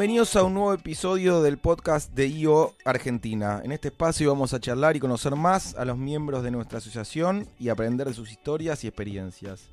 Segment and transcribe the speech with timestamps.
[0.00, 3.60] Bienvenidos a un nuevo episodio del podcast de IO Argentina.
[3.62, 7.46] En este espacio vamos a charlar y conocer más a los miembros de nuestra asociación
[7.58, 9.68] y aprender de sus historias y experiencias.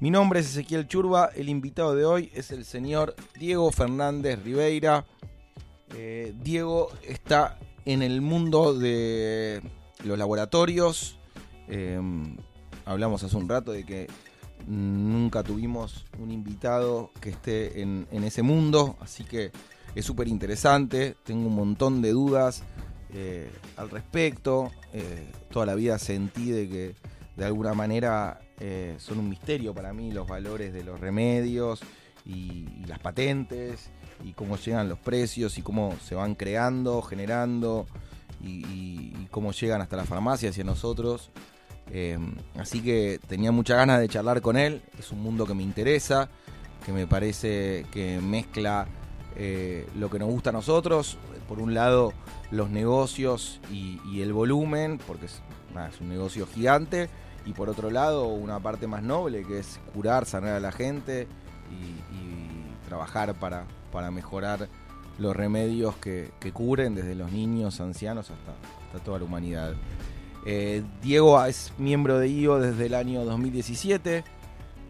[0.00, 5.06] Mi nombre es Ezequiel Churba, el invitado de hoy es el señor Diego Fernández Ribeira.
[5.96, 9.62] Eh, Diego está en el mundo de
[10.04, 11.16] los laboratorios.
[11.68, 11.98] Eh,
[12.84, 14.08] hablamos hace un rato de que
[14.66, 19.50] nunca tuvimos un invitado que esté en, ese mundo, así que
[19.94, 21.16] es súper interesante.
[21.24, 22.62] Tengo un montón de dudas
[23.12, 24.70] eh, al respecto.
[24.92, 26.94] Eh, toda la vida sentí de que
[27.36, 31.80] de alguna manera eh, son un misterio para mí los valores de los remedios
[32.24, 33.90] y, y las patentes
[34.24, 37.86] y cómo llegan los precios y cómo se van creando, generando
[38.40, 41.30] y, y- y cómo llegan hasta la farmacia hacia nosotros.
[41.90, 42.18] Eh,
[42.58, 44.82] así que tenía muchas ganas de charlar con él.
[44.98, 46.28] Es un mundo que me interesa,
[46.84, 48.86] que me parece que mezcla
[49.36, 51.18] eh, lo que nos gusta a nosotros.
[51.48, 52.12] Por un lado,
[52.50, 55.42] los negocios y, el volumen, porque es,
[56.00, 57.08] un negocio gigante.
[57.46, 61.28] Y por otro lado, una parte más noble, que es curar, sanar a la gente
[61.70, 62.04] y,
[62.88, 64.68] trabajar para, para mejorar
[65.18, 69.74] los remedios que, que curen desde los niños, ancianos hasta toda la humanidad.
[70.46, 74.24] Eh, Diego es miembro de IO desde el año 2017.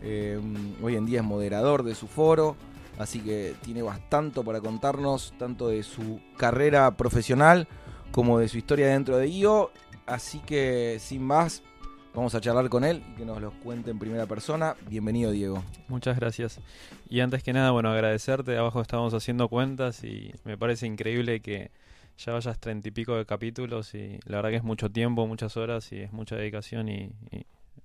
[0.02, 0.41] Eh,
[0.83, 2.56] hoy en día es moderador de su foro.
[2.98, 7.66] Así que tiene bastante para contarnos, tanto de su carrera profesional
[8.12, 9.70] como de su historia dentro de IO.
[10.06, 11.62] Así que sin más,
[12.14, 14.77] vamos a charlar con él y que nos lo cuente en primera persona.
[14.89, 15.64] Bienvenido, Diego.
[15.89, 16.61] Muchas gracias.
[17.08, 18.56] Y antes que nada, bueno, agradecerte.
[18.56, 21.72] Abajo estamos haciendo cuentas y me parece increíble que
[22.19, 25.57] ya vayas treinta y pico de capítulos y la verdad que es mucho tiempo, muchas
[25.57, 27.11] horas y es mucha dedicación y,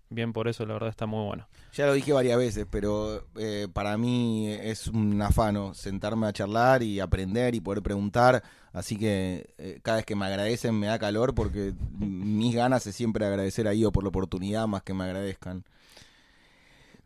[0.09, 1.47] bien por eso, la verdad está muy bueno.
[1.73, 6.81] Ya lo dije varias veces, pero eh, para mí es un afano sentarme a charlar
[6.83, 8.41] y aprender y poder preguntar.
[8.73, 12.95] Así que eh, cada vez que me agradecen me da calor porque mis ganas es
[12.95, 15.63] siempre agradecer a Io por la oportunidad más que me agradezcan.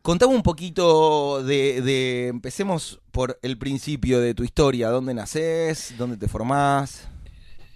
[0.01, 4.89] Contame un poquito de, de- Empecemos por el principio de tu historia.
[4.89, 5.94] ¿Dónde naces?
[5.97, 7.07] ¿Dónde te formás?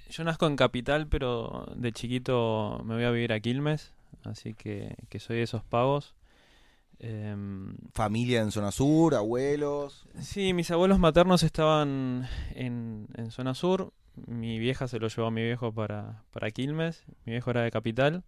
[0.10, 4.96] Yo nazco en Capital, pero de chiquito me voy a vivir a Quilmes, así que,
[5.10, 6.16] que soy de esos pagos.
[7.00, 9.14] Em, ¿Familia en zona sur?
[9.16, 10.08] ¿Abuelos?
[10.20, 13.94] Sí, mis abuelos maternos estaban en, en zona sur.
[14.26, 17.04] Mi vieja se lo llevó a mi viejo para, para Quilmes.
[17.26, 18.24] Mi viejo era de capital.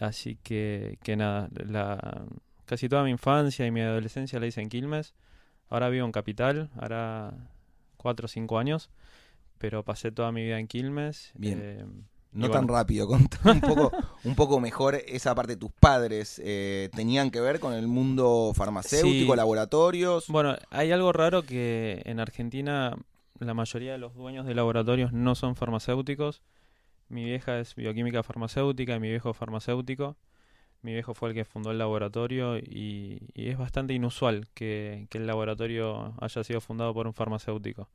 [0.00, 2.24] Así que, que nada, la,
[2.66, 5.14] casi toda mi infancia y mi adolescencia la hice en Quilmes.
[5.68, 7.32] Ahora vivo en capital, ahora
[7.96, 8.90] cuatro o cinco años.
[9.58, 11.32] Pero pasé toda mi vida en Quilmes.
[11.34, 11.60] Bien.
[11.62, 11.84] eh,
[12.32, 12.78] No tan bueno.
[12.78, 13.92] rápido, contame un poco,
[14.24, 16.40] un poco mejor esa parte tus padres.
[16.44, 19.36] eh, ¿Tenían que ver con el mundo farmacéutico, Sí.
[19.36, 20.28] laboratorios?
[20.28, 22.96] Bueno, hay algo raro que en Argentina
[23.40, 26.42] la mayoría de los dueños de laboratorios no son farmacéuticos.
[27.08, 30.16] Mi vieja es bioquímica farmacéutica y mi viejo farmacéutico.
[30.82, 35.18] Mi viejo fue el que fundó el laboratorio y, y es bastante inusual que, que
[35.18, 37.88] el laboratorio haya sido fundado por un farmacéutico.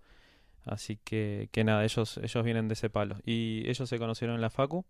[0.66, 3.18] Así que, que nada, ellos, ellos vienen de ese palo.
[3.26, 4.86] Y ellos se conocieron en la Facu,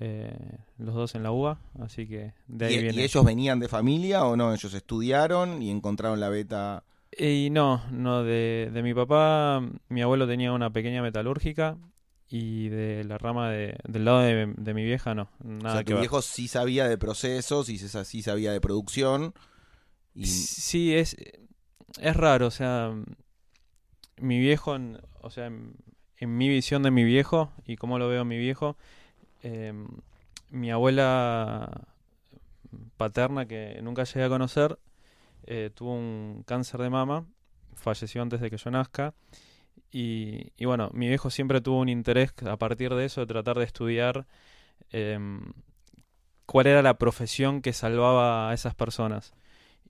[0.00, 3.02] eh, los dos en la UBA, así que de ahí ¿Y, viene.
[3.02, 4.52] y ellos venían de familia o no?
[4.52, 6.84] Ellos estudiaron y encontraron la beta.
[7.16, 11.76] Y no, no, de, de mi papá, mi abuelo tenía una pequeña metalúrgica
[12.28, 15.30] y de la rama de, del lado de, de mi vieja no,
[15.64, 16.00] o nada sea, que tu ver.
[16.00, 19.32] viejo sí sabía de procesos y sí sabía de producción.
[20.14, 21.16] Y, Sí, es,
[22.00, 22.92] es raro, o sea,
[24.18, 24.76] mi viejo,
[25.20, 25.74] o sea, en,
[26.20, 28.76] mi visión de mi viejo y cómo lo veo mi viejo,
[29.42, 29.88] em,
[30.50, 31.86] mi abuela
[32.96, 34.78] paterna, que nunca llegué a conocer,
[35.46, 37.26] eh, tuvo un cáncer de mama,
[37.74, 39.14] falleció antes de que yo nazca.
[39.92, 43.58] Y, y bueno, mi viejo siempre tuvo un interés a partir de eso de tratar
[43.58, 44.26] de estudiar
[44.92, 45.52] em,
[46.46, 49.34] cuál era la profesión que salvaba a esas personas.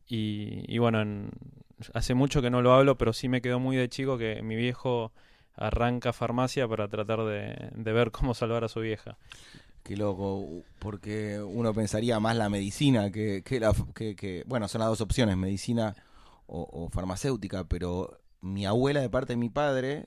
[0.08, 1.30] Y, y bueno, en-
[1.92, 4.56] hace mucho que no lo hablo, pero sí me quedó muy de chico que mi
[4.56, 5.12] viejo
[5.54, 9.16] arranca farmacia para tratar de, de ver cómo salvar a su vieja.
[9.82, 10.46] Qué loco,
[10.78, 13.74] porque uno pensaría más la medicina que, que la...
[13.94, 15.94] Que, bueno, son las dos opciones, medicina
[16.46, 20.06] o, o farmacéutica, pero mi abuela de parte de mi padre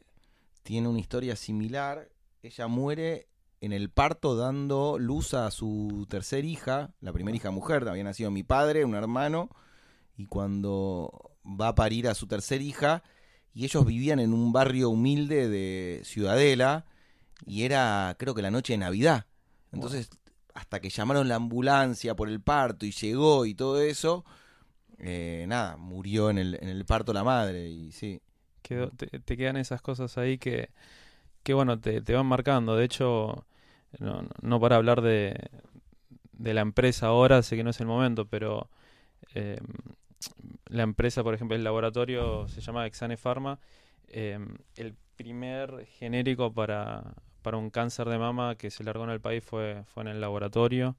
[0.63, 2.09] tiene una historia similar.
[2.41, 3.27] Ella muere
[3.61, 8.31] en el parto dando luz a su tercer hija, la primera hija mujer, había nacido
[8.31, 9.49] mi padre, un hermano,
[10.15, 13.03] y cuando va a parir a su tercer hija,
[13.53, 16.85] y ellos vivían en un barrio humilde de Ciudadela,
[17.45, 19.25] y era creo que la noche de Navidad.
[19.71, 20.09] Entonces,
[20.53, 24.25] hasta que llamaron la ambulancia por el parto y llegó y todo eso,
[24.99, 28.21] eh, nada, murió en el, en el parto la madre, y sí.
[28.63, 30.69] Quedó- te, te quedan esas cosas ahí que,
[31.43, 32.75] que bueno, te, te van marcando.
[32.75, 33.45] De hecho,
[33.99, 35.35] no, no- no para hablar de,
[36.33, 38.69] de la empresa ahora, sé que no es el momento, pero
[39.35, 39.59] eh,
[40.67, 43.59] la empresa, por ejemplo, el laboratorio se llama Exane Pharma.
[44.09, 44.39] eh,
[44.75, 49.43] el primer genérico para, para un cáncer de mama que se largó en el país
[49.43, 50.95] fue, fue en el laboratorio.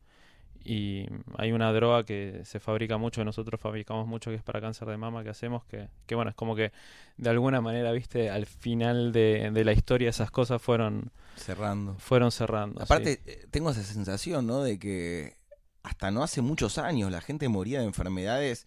[0.64, 1.06] Y
[1.38, 4.96] hay una droga que se fabrica mucho, nosotros fabricamos mucho, que es para cáncer de
[4.96, 6.72] mama que hacemos, que, que bueno, es como que
[7.16, 11.94] de alguna manera, viste, al final de, de la historia esas cosas fueron, Cerrando.
[11.98, 12.82] fueron cerrando.
[12.82, 13.20] Aparte, sí.
[13.26, 14.62] eh, tengo esa sensación, ¿no?
[14.62, 15.36] De que
[15.82, 18.66] hasta no hace muchos años la gente moría de enfermedades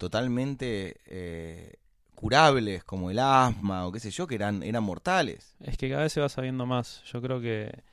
[0.00, 1.74] totalmente eh,
[2.14, 5.54] curables, como el asma o qué sé yo, que eran, eran mortales.
[5.60, 7.04] Es que cada vez se va sabiendo más.
[7.04, 7.84] Yo creo que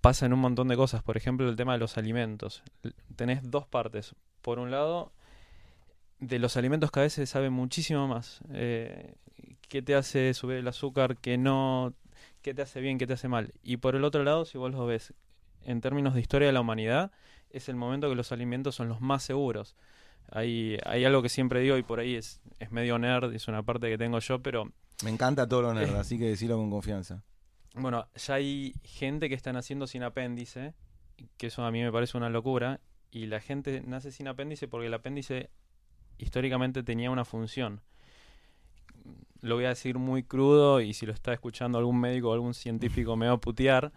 [0.00, 1.04] pasa en un montón de cosas.
[1.04, 2.64] Por ejemplo, el tema de los alimentos.
[3.14, 4.16] Tenés dos partes.
[4.42, 5.12] Por un lado,
[6.18, 8.40] de los alimentos cada vez se sabe muchísimo más.
[8.52, 9.14] Eh,
[9.68, 11.16] ¿Qué te hace subir el azúcar?
[11.16, 11.94] ¿Qué no?
[12.42, 12.98] ¿Qué te hace bien?
[12.98, 13.52] ¿Qué te hace mal?
[13.62, 15.14] Y por el otro lado, si vos lo ves
[15.62, 17.12] en términos de historia de la humanidad,
[17.50, 19.76] es el momento que los alimentos son los más seguros.
[20.30, 23.62] Hay, hay algo que siempre digo y por ahí es, es medio nerd, es una
[23.62, 24.70] parte que tengo yo, pero
[25.02, 27.22] Me encanta todo lo nerd, así que decirlo con confianza.
[27.74, 30.74] bueno, ya hay gente que están haciendo sin apéndice,
[31.36, 32.80] que eso a mí me parece una locura,
[33.10, 35.50] y la gente nace sin apéndice porque el apéndice
[36.18, 37.80] históricamente tenía una función.
[39.40, 42.54] Lo voy a decir muy crudo y si lo está escuchando algún médico o algún
[42.54, 43.92] científico me va a putear,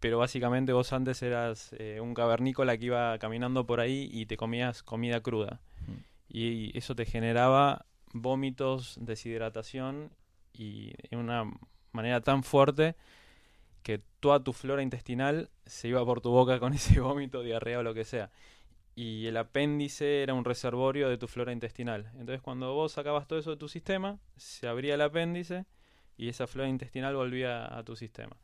[0.00, 4.36] pero básicamente vos antes eras eh, un cavernícola que iba caminando por ahí y te
[4.36, 5.60] comías comida cruda.
[5.86, 5.92] Mm.
[6.28, 10.10] Y eso te generaba vómitos, deshidratación
[10.52, 11.44] y de una
[11.92, 12.94] manera tan fuerte
[13.82, 17.82] que toda tu flora intestinal se iba por tu boca con ese vómito, diarrea o
[17.82, 18.30] lo que sea.
[18.94, 22.10] Y el apéndice era un reservorio de tu flora intestinal.
[22.14, 25.66] Entonces cuando vos sacabas todo eso de tu sistema, se abría el apéndice
[26.16, 28.36] y esa flora intestinal volvía a tu sistema.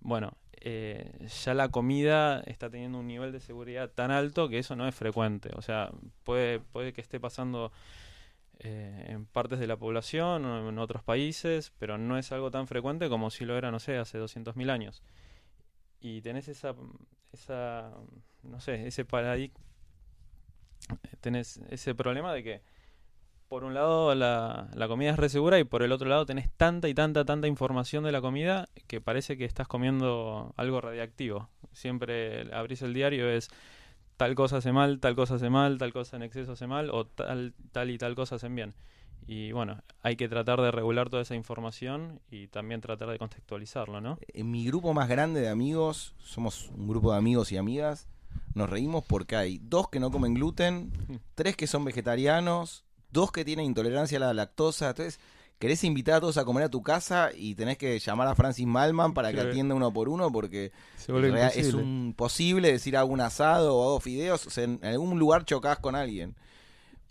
[0.00, 4.76] Bueno, eh, ya la comida está teniendo un nivel de seguridad tan alto que eso
[4.76, 5.50] no es frecuente.
[5.56, 5.90] O sea,
[6.24, 7.72] puede, puede que esté pasando
[8.58, 12.66] eh, en partes de la población o en otros países, pero no es algo tan
[12.66, 15.02] frecuente como si lo era, no sé, hace 200.000 años.
[16.00, 16.74] Y tenés esa,
[17.32, 17.92] esa,
[18.42, 19.58] no sé, ese paradigma,
[21.20, 22.62] tenés ese problema de que
[23.50, 26.48] por un lado la, la comida es re segura y por el otro lado tenés
[26.56, 31.48] tanta y tanta, tanta información de la comida que parece que estás comiendo algo radiactivo.
[31.72, 33.50] Siempre abrís el diario es
[34.16, 37.06] tal cosa hace mal, tal cosa hace mal, tal cosa en exceso hace mal o
[37.06, 38.72] tal, tal y tal cosa hacen bien.
[39.26, 44.00] Y bueno, hay que tratar de regular toda esa información y también tratar de contextualizarlo,
[44.00, 44.20] ¿no?
[44.32, 48.06] En mi grupo más grande de amigos, somos un grupo de amigos y amigas,
[48.54, 50.92] nos reímos porque hay dos que no comen gluten,
[51.34, 54.90] tres que son vegetarianos, dos que tienen intolerancia a la lactosa.
[54.90, 55.20] Entonces,
[55.58, 58.66] querés invitar a todos a comer a tu casa y tenés que llamar a Francis
[58.66, 60.72] Malman para que atienda uno por uno porque
[61.48, 61.82] es imposible.
[61.82, 64.46] imposible decir hago un asado o hago fideos.
[64.46, 66.34] O sea, en algún lugar chocás con alguien.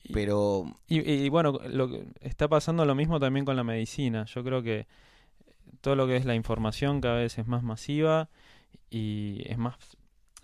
[0.04, 4.25] Y- Pero Y, y bueno, lo que está pasando lo mismo también con la medicina.
[4.25, 4.88] Yo creo que
[5.81, 8.30] todo lo que es la información cada vez es más masiva
[8.90, 9.75] y es más...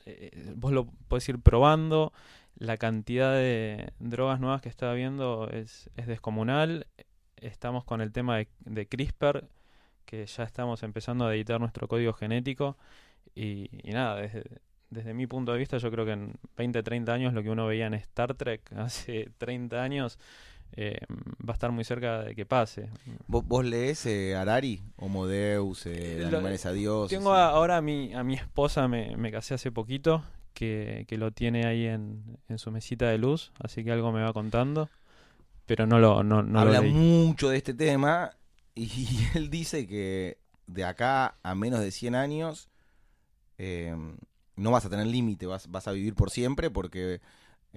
[0.06, 2.14] eh, vos lo podés ir probando.
[2.58, 6.88] La cantidad de drogas nuevas que está habiendo es, es descomunal.
[7.38, 9.48] Estamos con el tema de, de CRISPR,
[10.06, 12.78] que ya estamos empezando a editar nuestro código genético.
[13.36, 14.44] Y, y nada, desde,
[14.90, 17.68] desde mi punto de vista, yo creo que en 20, 30 años lo que uno
[17.68, 20.18] veía en Star Trek hace 30 años
[20.78, 21.00] eh,
[21.48, 22.90] va a estar muy cerca de que pase.
[23.28, 27.10] vos, vos lees eh, Harari, Homo Deus, eh, Lo- Animales a Dios.
[27.10, 30.24] Tengo a- ahora a mi, a mi esposa, me, me casé hace poquito,
[30.56, 34.24] que, que lo tiene ahí en, en su mesita de luz, así que algo me
[34.24, 34.90] va contando,
[35.68, 36.92] pero no lo, no, no lo habla leí.
[36.92, 38.32] mucho de este tema
[38.74, 42.70] y él dice que de acá a menos de 100 años
[43.58, 43.96] eh,
[44.56, 47.22] no vas a tener límite, vas, vas a vivir por siempre porque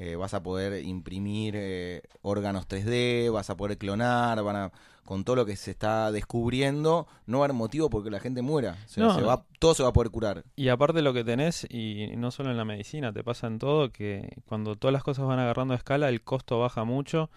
[0.00, 4.72] eh, vas a poder imprimir eh, órganos 3D, vas a poder clonar, van a,
[5.04, 8.40] con todo lo que se está descubriendo, no va a haber motivo porque la gente
[8.40, 8.76] muera.
[8.96, 9.12] No.
[9.12, 10.44] se va, todo se va a poder curar.
[10.54, 13.90] Y aparte lo que tenés, y no solo en la medicina, te pasa en todo,
[13.90, 17.28] que cuando todas las cosas van agarrando escala, el costo baja mucho.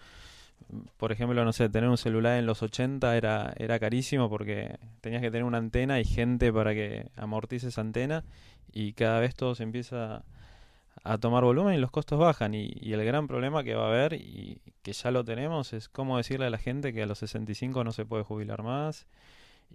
[0.98, 5.20] Por ejemplo, no sé, tener un celular en los 80 era, era carísimo porque tenías
[5.20, 8.22] que tener una antena y gente para que amortice esa antena
[8.72, 10.22] y cada vez todo se empieza
[11.04, 12.54] a tomar volumen y los costos bajan.
[12.54, 15.88] Y, y el gran problema que va a haber y que ya lo tenemos es
[15.88, 19.06] cómo decirle a la gente que a los 65 no se puede jubilar más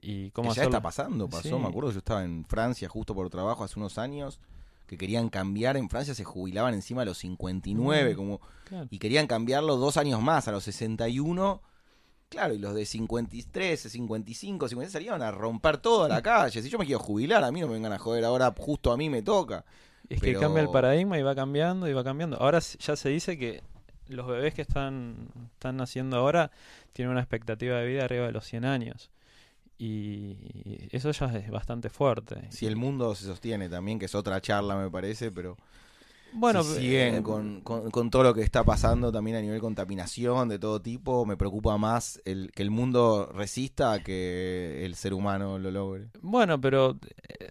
[0.02, 0.78] y cómo Que ya hacerlo.
[0.78, 1.56] está pasando, pasó, Sí.
[1.56, 4.40] me acuerdo, yo estaba en Francia justo por trabajo hace unos años,
[4.86, 8.16] que querían cambiar, en Francia se jubilaban encima de los 59, Mm.
[8.16, 8.88] como Claro.
[8.90, 11.62] y querían cambiarlo dos años más, a los 61,
[12.30, 16.62] Claro, y los de 53, 55, 50 salieron a romper toda la calle.
[16.62, 18.98] Si yo me quiero jubilar, a mí no me vengan a joder, ahora justo a
[18.98, 19.64] mí me toca.
[20.10, 22.38] Es que cambia el paradigma y va cambiando y va cambiando.
[22.38, 23.62] Ahora ya se dice que
[24.08, 26.52] los bebés que están, están naciendo ahora
[26.94, 29.10] tienen una expectativa de vida arriba de los 100 años.
[29.80, 30.38] Y
[30.92, 32.48] eso ya es bastante fuerte.
[32.50, 35.58] Si el mundo se sostiene también, que es otra charla me parece, pero
[36.34, 40.50] bueno, si siguen eh, con, con, todo lo que está pasando también a nivel contaminación
[40.50, 45.58] de todo tipo, me preocupa más el, que el mundo resista que el ser humano
[45.58, 46.10] lo logre.
[46.22, 46.98] Bueno, pero
[47.28, 47.50] eh,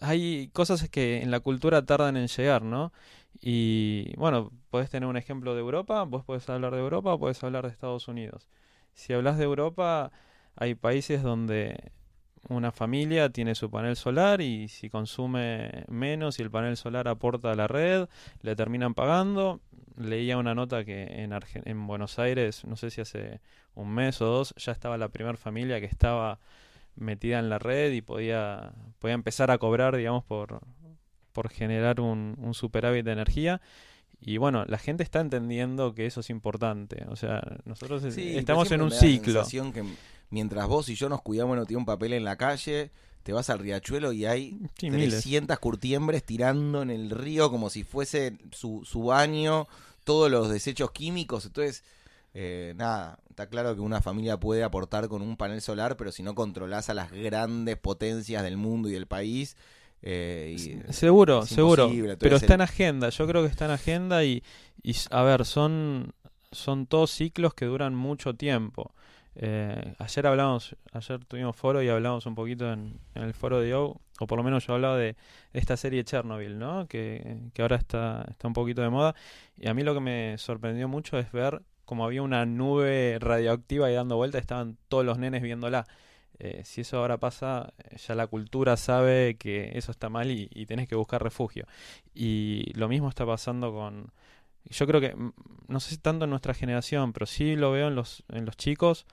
[0.00, 2.92] hay cosas que en la cultura tardan en llegar, ¿no?
[3.40, 7.64] Y bueno, puedes tener un ejemplo de Europa, vos podés hablar de Europa podés hablar
[7.64, 8.48] de Estados Unidos.
[8.94, 10.12] Si hablas de Europa,
[10.56, 11.92] hay países donde
[12.48, 17.52] una familia tiene su panel solar y si consume menos y el panel solar aporta
[17.52, 18.08] a la red,
[18.42, 19.60] le terminan pagando.
[19.96, 21.32] Leía una nota que en,
[21.64, 23.40] en Buenos Aires, no sé si hace
[23.74, 26.40] un mes o dos, ya estaba la primera familia que estaba
[27.00, 30.60] metida en la red y podía, podía empezar a cobrar, digamos, por,
[31.32, 33.60] por generar un, un superávit de energía.
[34.20, 37.04] Y bueno, la gente está entendiendo que eso es importante.
[37.08, 39.44] O sea, nosotros estamos en un ciclo.
[39.72, 39.84] Que
[40.28, 42.90] mientras vos y yo nos cuidamos no tiene un papel en la calle,
[43.22, 48.36] te vas al riachuelo y hay 300 curtiembres tirando en el río como si fuese
[48.52, 49.66] su, su baño,
[50.04, 51.46] todos los desechos químicos.
[51.46, 51.82] Entonces,
[52.32, 56.22] eh, nada, está claro que una familia puede aportar con un panel solar, pero si
[56.22, 59.56] no controlas a las grandes potencias del mundo y del país.
[60.02, 61.90] Eh, seguro, seguro.
[62.18, 64.42] Pero está en agenda, yo creo que está en agenda y,
[64.82, 66.12] y a ver, son,
[66.52, 68.94] son todos ciclos que duran mucho tiempo.
[69.36, 74.00] Eh, ayer hablamos, ayer tuvimos foro y hablamos un poquito en, el foro de O,
[74.18, 75.16] o por lo menos yo hablaba de
[75.52, 76.86] esta serie Chernobyl, ¿no?
[76.88, 79.14] Que, que, ahora está, está un poquito de moda.
[79.56, 83.88] Y a mí lo que me sorprendió mucho es ver como había una nube radioactiva
[83.88, 85.88] ahí dando vuelta, estaban todos los nenes viéndola.
[86.38, 87.74] Eh, si eso ahora pasa,
[88.06, 91.66] ya la cultura sabe que eso está mal y, y tenés que buscar refugio.
[92.14, 94.12] Y lo mismo está pasando con,
[94.66, 95.32] yo creo que, mm,
[95.66, 98.56] no sé si tanto en nuestra generación, pero sí lo veo en los, en los
[98.56, 99.04] chicos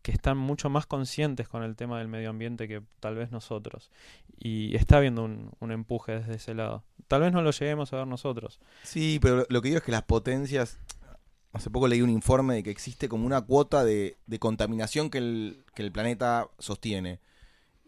[0.00, 3.90] que están mucho más conscientes con el tema del medio ambiente que tal vez nosotros.
[4.38, 6.82] Y está habiendo un, un empuje desde ese lado.
[7.08, 8.58] Tal vez no lo lleguemos a ver nosotros.
[8.84, 10.78] Sí, pero lo que digo es que las potencias...
[11.52, 15.18] Hace poco leí un informe de que existe como una cuota de, de contaminación que
[15.18, 17.20] el, que el planeta sostiene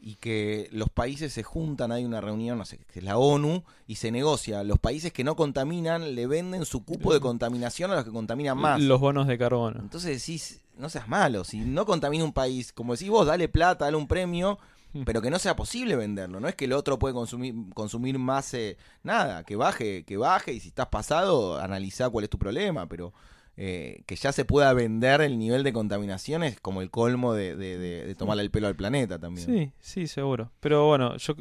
[0.06, 3.64] y que los países se juntan, hay una reunión, no sé, que es la ONU,
[3.87, 4.62] y se negocia.
[4.62, 8.59] Los países que no contaminan le venden su cupo de contaminación a los que contaminan
[8.59, 8.83] más.
[8.83, 9.80] Los bonos de carbono.
[9.80, 13.87] Entonces decís, no seas malo, si no contamina un país, como decís vos, dale plata,
[13.87, 14.59] dale un premio,
[14.92, 15.04] mm.
[15.04, 16.38] pero que no sea posible venderlo.
[16.38, 20.52] No es que el otro puede consumir, consumir más, eh, nada, que baje, que baje,
[20.52, 23.14] y si estás pasado, analizá cuál es tu problema, pero
[23.56, 27.54] eh, que ya se pueda vender el nivel de contaminación es como el colmo de,
[27.56, 29.46] de, tomarle el pelo al planeta también.
[29.46, 30.50] Sí, sí, seguro.
[30.61, 31.34] Pero bueno, yo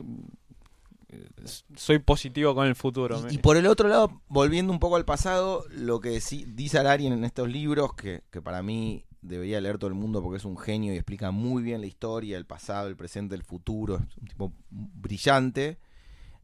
[1.10, 1.27] eh,
[1.75, 3.20] soy positivo con el futuro.
[3.32, 7.24] Y, por el otro lado, volviendo un poco al pasado, lo que dice Alarien en
[7.24, 10.93] estos libros, que, que, para mí debería leer todo el mundo porque es un genio
[10.93, 14.53] y explica muy bien la historia, el pasado, el presente, el futuro, es un tipo
[14.70, 15.79] brillante.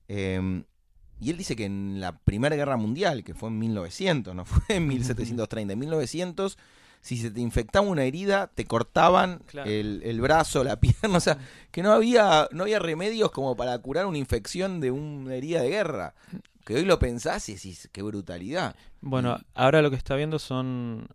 [0.07, 0.63] Eh,
[1.19, 4.75] y él dice que en la Primera Guerra Mundial, que fue en 1900, no fue
[4.75, 6.57] en 1730, en 1900,
[7.01, 11.38] si se te infectaba una herida, te cortaban el, brazo, la pierna, o sea,
[11.71, 15.69] que no había, no había remedios como para curar una infección de una herida de
[15.69, 16.15] guerra.
[16.65, 18.75] Que hoy lo pensás y decís, qué brutalidad.
[19.01, 21.07] Bueno, ahora lo que está viendo son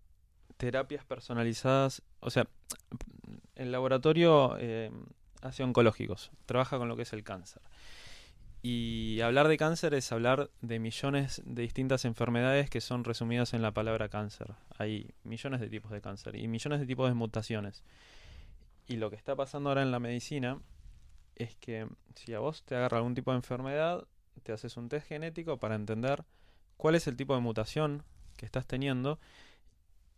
[0.57, 2.49] terapias personalizadas, o sea,
[3.55, 4.91] el laboratorio eh,
[5.43, 7.63] hace oncológicos, trabaja con lo que es el cáncer.
[8.67, 13.61] Y hablar de cáncer es hablar de millones de distintas enfermedades que son resumidas en
[13.61, 14.55] la palabra cáncer.
[14.79, 17.85] Hay millones de tipos de cáncer y millones de tipos de mutaciones.
[18.87, 20.63] Y lo que está pasando ahora en la medicina
[21.35, 24.07] es que si a vos te agarra algún tipo de enfermedad,
[24.43, 26.25] te haces un test genético para entender
[26.79, 28.03] cuál es el tipo de mutación
[28.39, 29.21] que estás teniendo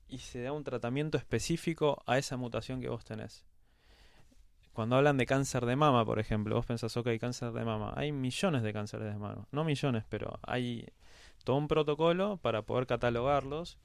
[0.06, 3.44] y se da un tratamiento específico a esa mutación que vos tenés
[4.76, 8.12] cuando hablan de cáncer de mama, por ejemplo, vos pensás, ok, cáncer de mama, hay
[8.12, 10.86] millones de cánceres de mama, no millones, pero hay
[11.44, 13.78] todo un protocolo para poder catalogarlos.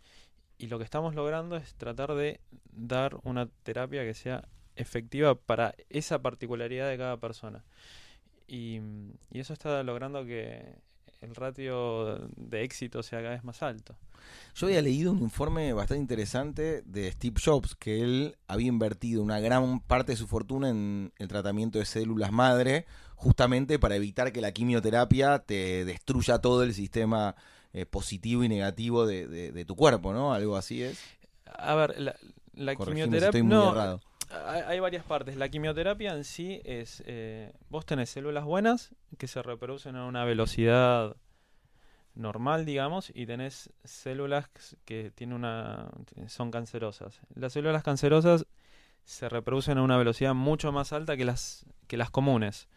[0.57, 2.41] Y lo que estamos logrando es tratar de
[2.73, 4.43] dar una terapia que sea
[4.75, 7.63] efectiva para esa particularidad de cada persona.
[8.45, 8.81] Y,
[9.31, 10.75] y eso está logrando que
[11.21, 13.95] el ratio de éxito sea cada vez más alto.
[14.55, 19.39] Yo había leído un informe bastante interesante de Steve Jobs, que él había invertido una
[19.39, 22.85] gran parte de su fortuna en el tratamiento de células madre,
[23.15, 27.35] justamente para evitar que la quimioterapia te destruya todo el sistema
[27.73, 30.33] eh, positivo y negativo de, tu cuerpo, ¿no?
[30.33, 30.99] Algo así es.
[31.45, 31.95] A ver,
[32.53, 34.01] La si quimioterapia- estoy muy no, errado.
[34.45, 35.35] Hay, varias partes.
[35.35, 40.23] La quimioterapia en sí es, eh, vos tenés células buenas que se reproducen a una
[40.25, 41.15] velocidad
[42.15, 44.49] normal, digamos, y tenés células
[44.85, 45.89] que tienen una,
[46.27, 47.19] son cancerosas.
[47.35, 48.45] Las células cancerosas
[49.03, 52.67] se reproducen a una velocidad mucho más alta que las, que las comunes.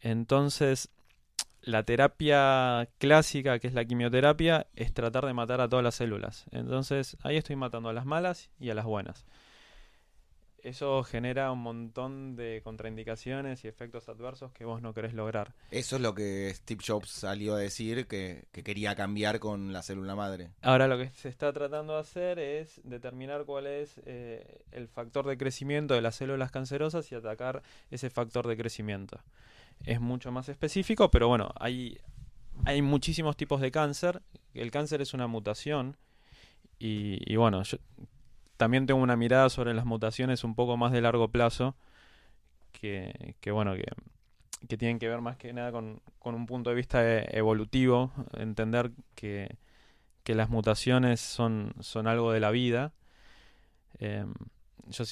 [0.00, 0.90] Entonces,
[1.62, 6.46] la terapia clásica, que es la quimioterapia, es tratar de matar a todas las células.
[6.50, 9.24] Entonces, ahí estoy matando a las malas y a las buenas.
[10.62, 15.54] Eso genera un montón de contraindicaciones y efectos adversos que vos no querés lograr.
[15.70, 19.82] Eso es lo que Steve Jobs salió a decir que, que quería cambiar con la
[19.82, 20.50] célula madre.
[20.62, 25.26] Ahora lo que se está tratando de hacer es determinar cuál es eh, el factor
[25.26, 29.20] de crecimiento de las células cancerosas y atacar ese factor de crecimiento.
[29.84, 31.98] Es mucho más específico, pero bueno, hay,
[32.64, 34.22] hay muchísimos tipos de cáncer.
[34.54, 35.96] El cáncer es una mutación
[36.80, 37.78] y, y bueno, yo
[38.58, 41.76] también tengo una mirada sobre las mutaciones un poco más de largo plazo
[42.72, 47.02] que, que bueno, que, tienen que ver más que nada con, un punto de vista
[47.02, 49.56] e- evolutivo, entender que,
[50.24, 52.92] que las mutaciones son, son algo de la vida.
[54.00, 54.34] Em,
[54.88, 55.04] yo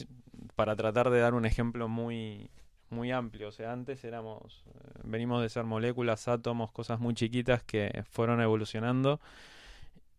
[0.56, 2.50] para tratar de dar un ejemplo muy,
[2.90, 7.62] muy amplio, o sea, antes éramos, eh, venimos de ser moléculas, átomos, cosas muy chiquitas
[7.62, 9.20] que fueron evolucionando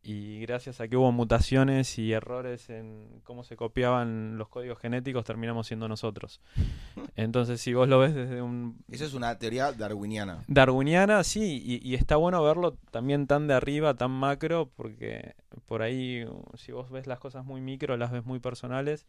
[0.07, 5.25] y gracias a que hubo mutaciones y errores en cómo se copiaban los códigos genéticos,
[5.25, 6.39] terminamos siendo nosotros.
[7.17, 10.45] Entonces, si vos lo ves desde un Eso es una teoría darwiniana.
[10.47, 15.35] Darwiniana, sí, y, y está bueno verlo también tan de arriba, tan macro, porque
[15.65, 19.05] por ahí, si vos ves las cosas muy micro, las ves muy personales,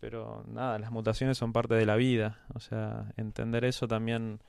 [0.00, 4.40] pero nada, las mutaciones son parte de la vida, o sea, entender eso también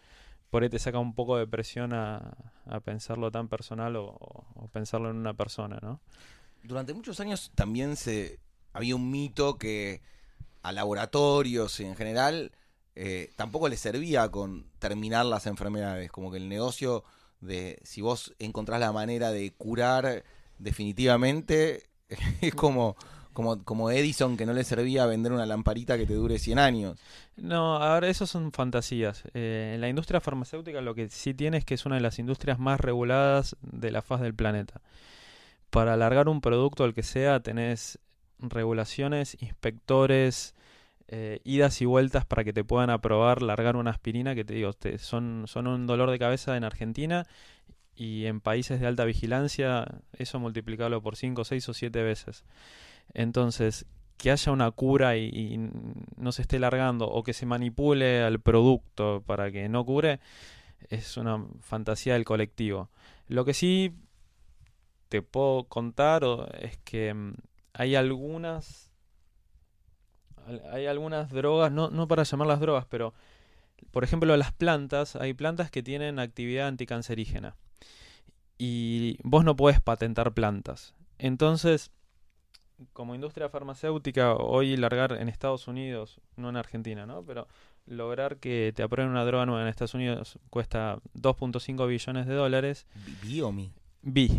[0.50, 5.10] por ahí te saca un poco de presión a, a pensarlo tan personal o, pensarlo
[5.10, 6.02] en una persona, ¿no?
[6.64, 8.40] Durante muchos años también se
[8.74, 10.02] había un mito que
[10.62, 12.52] a laboratorios en general
[12.96, 17.04] eh, tampoco les servía con terminar las enfermedades, como que el negocio
[17.40, 20.24] de si vos encontrás la manera de curar
[20.58, 21.90] definitivamente
[22.42, 22.98] es como
[23.38, 26.98] como como Edison que no le servía vender una lamparita que te dure 100 años.
[27.36, 29.24] No, ahora eso son fantasías.
[29.36, 32.18] Eh, en la industria farmacéutica lo que sí tiene es que es una de las
[32.18, 34.82] industrias más reguladas de la faz del planeta.
[35.70, 38.00] Para alargar un producto, el que sea, tenés
[38.40, 40.56] regulaciones, inspectores,
[41.08, 44.74] eh, idas y vueltas para que te puedan aprobar largar una aspirina que te digo,
[44.74, 47.28] te- son, son un dolor de cabeza en Argentina
[47.96, 49.86] y en países de alta vigilancia
[50.18, 52.44] eso multiplicarlo por 5, 6 o 7 veces.
[53.14, 53.86] Entonces,
[54.18, 55.58] que haya una cura y,
[56.18, 60.20] no se esté largando o que se manipule al producto para que no cure
[60.90, 62.90] es una fantasía del colectivo.
[63.28, 63.94] Lo que sí
[65.10, 66.24] te puedo contar
[66.60, 67.34] es que mm,
[67.74, 68.92] hay algunas
[70.46, 73.14] al- hay algunas drogas, no, no para llamarlas drogas, pero
[73.92, 77.56] por ejemplo las plantas, hay plantas que tienen actividad anticancerígena
[78.58, 80.96] y vos no puedes patentar plantas.
[81.20, 81.92] Entonces,
[82.94, 87.24] como industria farmacéutica, hoy largar en Estados Unidos, no en Argentina, ¿no?
[87.24, 87.48] Pero
[87.86, 92.86] lograr que te aprueben una droga nueva en Estados Unidos cuesta 2.5 billones de dólares.
[93.06, 94.30] Bi- Biomi, B.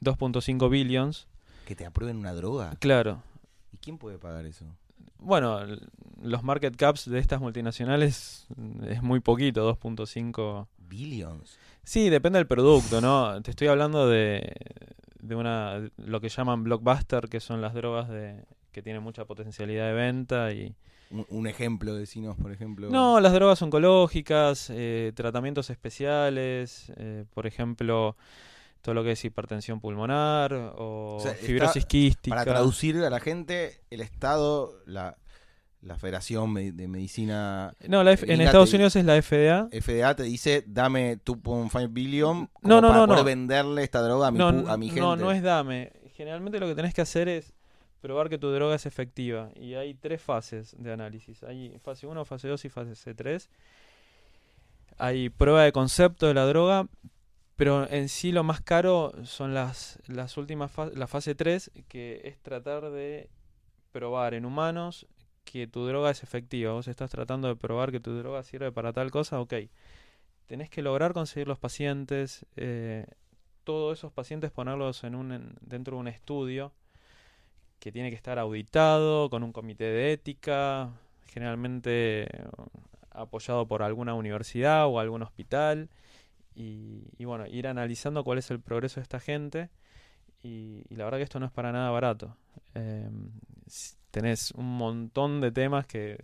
[0.00, 1.26] 2.5 billions.
[1.66, 2.74] que te aprueben una droga.
[2.80, 3.22] Claro.
[3.72, 4.66] ¿Y quién puede pagar eso?
[5.18, 5.60] Bueno,
[6.20, 8.46] los market caps de estas multinacionales
[8.88, 10.66] es muy poquito, 2.5.
[10.78, 11.58] Billions.
[11.84, 13.40] Sí, depende del producto, ¿no?
[13.42, 14.52] Te estoy hablando de,
[15.22, 19.86] de una lo que llaman blockbuster, que son las drogas de que tienen mucha potencialidad
[19.86, 20.74] de venta y
[21.10, 22.88] Un, un ejemplo, decinos, por ejemplo.
[22.90, 28.16] no, las drogas oncológicas, eh, tratamientos especiales, eh, por ejemplo,
[28.80, 32.34] todo lo que es hipertensión pulmonar o, O sea, está- fibrosis quística.
[32.36, 35.16] Para traducir a la gente, el Estado, la,
[35.82, 39.68] la Federación de Medicina No, la F- en Estados Unidos es la FDA.
[39.72, 43.24] FDA, te dice, dame 2.5 billion como No, no, para no, poder no.
[43.24, 45.00] venderle esta droga a mi, No, a mi gente.
[45.00, 45.92] no, no es dame.
[46.14, 47.52] Generalmente lo que tenés que hacer es
[48.00, 49.50] probar que tu droga es efectiva.
[49.56, 51.42] Y hay tres fases de análisis.
[51.42, 53.48] Hay fase 1, fase 2 y fase 3.
[54.98, 56.86] Hay prueba de concepto de la droga,
[57.56, 62.20] pero en sí lo más caro son las, las últimas fases, la fase 3, que
[62.24, 63.28] es tratar de
[63.90, 65.06] probar en humanos
[65.44, 66.72] que tu droga es efectiva.
[66.72, 69.54] Vos estás tratando de probar que tu droga sirve para tal cosa, ok.
[70.46, 73.06] Tenés que lograr conseguir los pacientes, eh,
[73.64, 76.72] todos esos pacientes ponerlos en un, en- dentro de un estudio
[77.78, 80.90] que tiene que estar auditado con un comité de ética,
[81.26, 82.46] generalmente eh,
[83.10, 85.88] apoyado por alguna universidad o algún hospital,
[86.54, 89.70] y, y bueno, ir analizando cuál es el progreso de esta gente
[90.42, 92.36] y, la verdad que esto no es para nada barato.
[92.74, 93.30] Em,
[94.12, 96.18] tenés un montón de temas que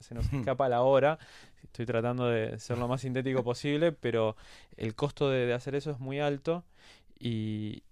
[0.00, 1.18] se nos escapa la hora.
[1.62, 4.36] Estoy tratando de ser lo más sintético posible, pero
[4.78, 6.64] el costo de, hacer eso es muy alto
[7.18, 7.82] y,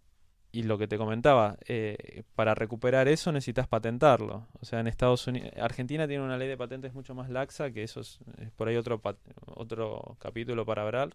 [0.52, 4.46] y lo que te comentaba, eh, para recuperar eso necesitas patentarlo.
[4.60, 7.82] O sea, en Estados Unidos, Argentina tiene una ley de patentes mucho más laxa, que
[7.82, 8.20] eso es,
[8.56, 9.02] por ahí otro,
[9.46, 11.14] otro capítulo para hablar.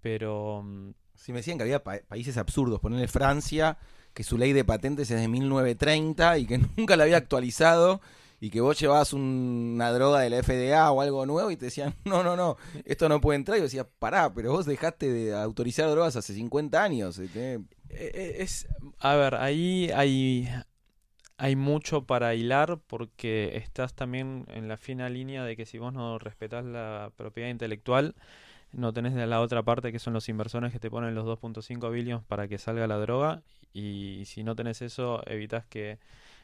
[0.00, 0.62] Pero...
[0.64, 3.78] Mm, si me decían que había países absurdos, ponerle Francia,
[4.14, 8.00] que su ley de patentes es de 1930 y que nunca la había actualizado
[8.42, 11.94] y que vos llevabas una droga de la FDA o algo nuevo y te decían,
[12.04, 13.56] no, no, no, esto no puede entrar.
[13.56, 17.20] Y yo decía, pará, pero vos dejaste de autorizar drogas hace 50 años.
[17.20, 18.66] Eh, eh, eh, es,
[18.98, 20.48] a ver, ahí hay,
[21.36, 25.92] hay mucho para hilar porque estás también en la fina línea de que si vos
[25.92, 28.16] no respetás la propiedad intelectual,
[28.72, 31.92] no tenés de la otra parte que son los inversores que te ponen los 2.5
[31.92, 33.42] billones para que salga la droga
[33.72, 35.98] y si no tenés eso evitas que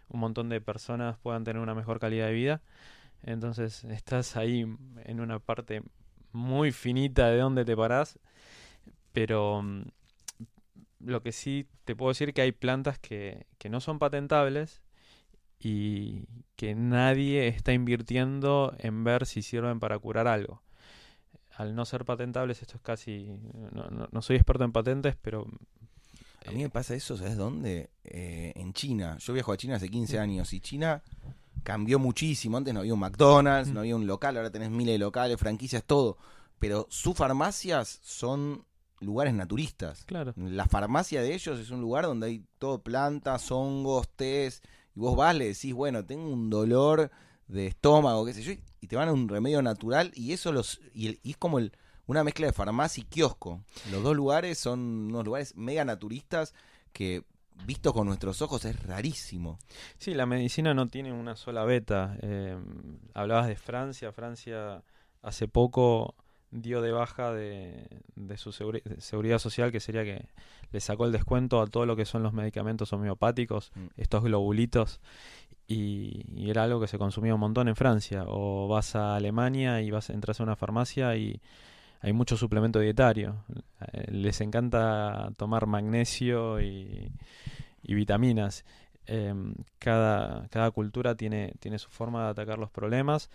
[0.08, 2.62] un montón de personas puedan tener una mejor calidad de vida.
[3.22, 4.66] Entonces estás ahí
[5.04, 5.82] en una parte
[6.32, 8.18] muy finita de donde te parás,
[9.12, 9.82] pero mm,
[11.00, 14.82] lo que sí te puedo decir que hay plantas que, que no son patentables
[15.60, 20.62] y que nadie está invirtiendo en ver si sirven para curar algo
[21.58, 23.36] al no ser patentables, esto es casi.
[24.12, 25.44] No, soy experto en patentes, pero.
[26.46, 27.90] A mí me pasa eso, ¿sabes dónde?
[28.04, 29.18] Eh, en China.
[29.18, 31.02] Yo viajo a China hace 15 años y China
[31.62, 32.56] cambió muchísimo.
[32.56, 35.84] Antes no había un McDonald's, no había un local, ahora tenés miles de locales, franquicias,
[35.84, 36.16] todo.
[36.58, 38.64] Pero sus farmacias son
[39.00, 40.04] lugares naturistas.
[40.04, 40.32] Claro.
[40.36, 44.62] La farmacia de ellos es un lugar donde hay todo plantas, hongos, tés.
[44.94, 47.10] Y vos vas, le decís, bueno, tengo un dolor
[47.46, 50.80] de estómago, qué sé yo, y te van a un remedio natural y eso los
[50.94, 51.72] y, es como el,
[52.08, 53.62] una mezcla de farmacia y kiosco.
[53.92, 56.54] Los dos lugares son unos lugares mega naturistas
[56.92, 57.22] que
[57.66, 59.58] visto con nuestros ojos es rarísimo.
[59.98, 62.16] Sí, la medicina no tiene una sola beta.
[62.22, 62.56] Eh,
[63.14, 64.82] hablabas de Francia, Francia
[65.22, 66.14] hace poco
[66.50, 67.86] dio de baja de,
[68.36, 70.28] su seguridad social, que sería que
[70.72, 73.86] le sacó el descuento a todo lo que son los medicamentos homeopáticos, mm.
[73.98, 75.00] estos globulitos,
[75.66, 78.24] y, era algo que se consumía un montón en Francia.
[78.26, 81.42] O vas a Alemania y vas entras a una farmacia y
[82.00, 83.44] hay mucho suplemento dietario.
[83.92, 87.10] Eh, les encanta tomar magnesio y,
[87.82, 88.64] vitaminas.
[89.06, 93.30] Em, cada, cultura tiene, su forma de atacar los problemas.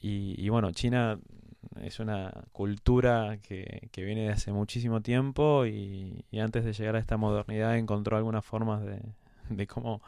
[0.00, 1.18] Y, bueno, China
[1.82, 7.16] es una cultura que, viene de hace muchísimo tiempo y, antes de llegar a esta
[7.16, 8.82] modernidad encontró algunas formas
[9.48, 10.02] de cómo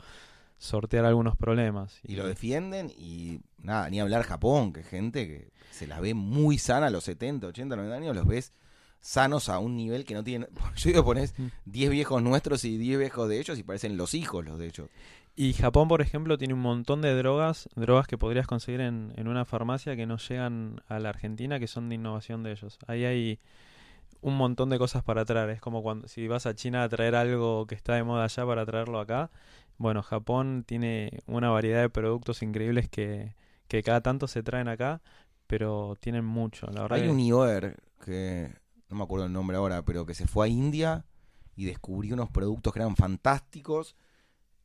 [0.61, 1.99] sortear algunos problemas.
[2.05, 6.59] Y, lo defienden y nada, ni hablar Japón, que gente que se la ve muy
[6.59, 8.53] sana a los 70, 80, 90 años, los ves
[9.01, 10.51] sanos a un nivel que no tienen...
[10.77, 11.92] Yo digo, pones 10 mm.
[11.92, 14.88] viejos nuestros y 10 viejos de ellos y parecen los hijos los de ellos.
[15.35, 19.29] Y Japón, por ejemplo, tiene un montón de drogas, drogas que podrías conseguir en, en
[19.29, 22.79] una farmacia que no llegan a la Argentina, que son de innovación de ellos.
[22.87, 23.40] Ahí hay
[24.20, 25.49] un montón de cosas para traer.
[25.51, 28.44] Es como cuando si vas a China a traer algo que está de moda allá
[28.44, 29.31] para traerlo acá.
[29.81, 33.35] Bueno, Japón tiene una variedad de productos increíbles que,
[33.83, 35.01] cada tanto se traen acá,
[35.47, 36.99] pero tienen mucho, la verdad.
[36.99, 38.53] Hay un IOER que
[38.90, 41.07] no me acuerdo el nombre ahora, pero que se fue a India
[41.57, 43.97] y descubrió unos productos que eran fantásticos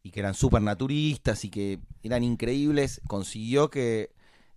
[0.04, 3.00] y que eran súper naturistas y que eran increíbles.
[3.08, 4.12] Consiguió que,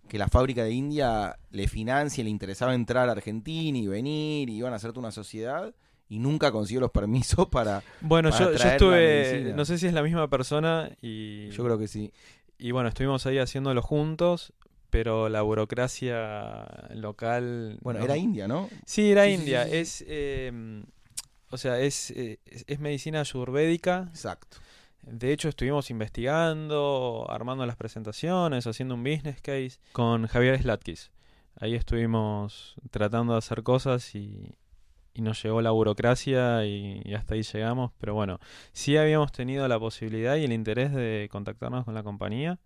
[0.09, 4.57] que la fábrica de India le financie, le interesaba entrar a Argentina y venir y
[4.57, 5.73] iban a hacerte una sociedad
[6.09, 7.83] y nunca consiguió los permisos para.
[8.01, 9.53] Bueno, yo, estuve.
[9.55, 11.49] No sé si es la misma persona y.
[11.51, 12.11] Yo creo que sí.
[12.57, 14.51] Y bueno, estuvimos ahí haciéndolo juntos,
[14.89, 17.77] pero la burocracia local.
[17.81, 18.69] Bueno, era India, ¿no?
[18.85, 19.63] Sí, era India.
[19.63, 20.03] es.
[20.07, 20.83] Eh,
[21.51, 24.07] o sea, es, eh, es, medicina ayurvédica.
[24.09, 24.57] Exacto.
[25.01, 31.11] De hecho, estuvimos investigando, armando las presentaciones, haciendo un business case con Javier Slatkis.
[31.55, 34.55] Ahí estuvimos tratando de hacer cosas y,
[35.19, 37.91] y nos llegó la burocracia y, hasta ahí llegamos.
[37.99, 38.39] Pero bueno,
[38.71, 42.57] sí habíamos tenido la posibilidad y el interés de contactarnos con la compañía.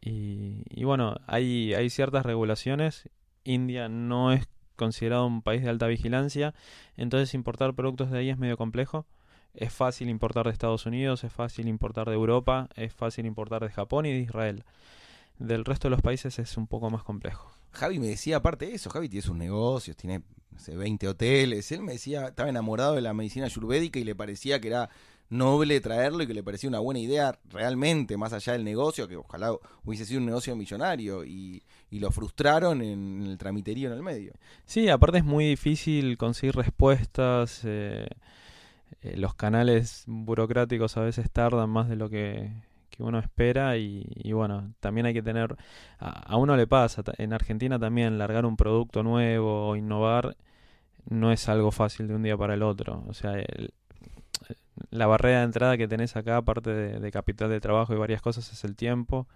[0.00, 3.08] Y, bueno, hay, hay ciertas regulaciones.
[3.44, 6.54] India no es considerado un país de alta vigilancia,
[6.96, 9.06] entonces importar productos de ahí es medio complejo.
[9.54, 13.70] Es fácil importar de Estados Unidos, es fácil importar de Europa, es fácil importar de
[13.70, 14.64] Japón y de Israel.
[15.38, 17.55] Del resto de los países es un poco más complejo.
[17.76, 20.22] Javi me decía, aparte de eso, Javi tiene sus negocios, tiene
[20.66, 21.70] 20 hoteles.
[21.72, 24.90] Él me decía, estaba enamorado de la medicina ayurvédica y le parecía que era
[25.28, 29.16] noble traerlo y que le parecía una buena idea realmente, más allá del negocio, que
[29.16, 29.52] ojalá
[29.84, 34.34] hubiese sido un negocio millonario y, lo frustraron en el tramiterío en el medio.
[34.66, 37.62] Sí, aparte es muy difícil conseguir respuestas.
[37.64, 38.06] Eh,
[39.00, 42.52] eh, los canales burocráticos a veces tardan más de lo que,
[42.96, 45.56] que uno espera y, bueno, también hay que tener,
[45.98, 50.36] a, uno le pasa, en Argentina también largar un producto nuevo o innovar
[51.10, 53.04] no es algo fácil de un día para el otro.
[53.08, 53.72] O sea, el-
[54.90, 58.22] la barrera de entrada que tenés acá, aparte de, de capital de trabajo y varias
[58.22, 59.26] cosas, es el tiempo.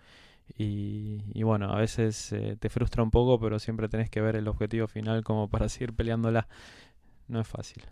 [0.58, 4.36] Y, y bueno, a veces eh, te frustra un poco, pero siempre tenés que ver
[4.36, 6.48] el objetivo final como para seguir peleándola.
[7.28, 7.84] No es fácil.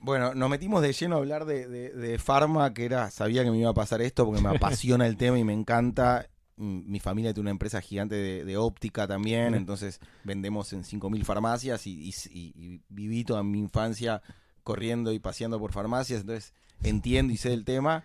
[0.00, 3.50] Bueno, nos metimos de lleno a hablar de, de, de Pharma, que era, sabía que
[3.50, 6.26] me iba a pasar esto porque me apasiona el tema y me encanta.
[6.56, 9.56] Mm, Mi familia tiene una empresa gigante de, de óptica también, Mm.
[9.56, 14.22] entonces vendemos en 5.000 farmacias y, y- y- y viví toda mi infancia
[14.62, 18.04] corriendo y paseando por farmacias, entonces entiendo y sé del tema,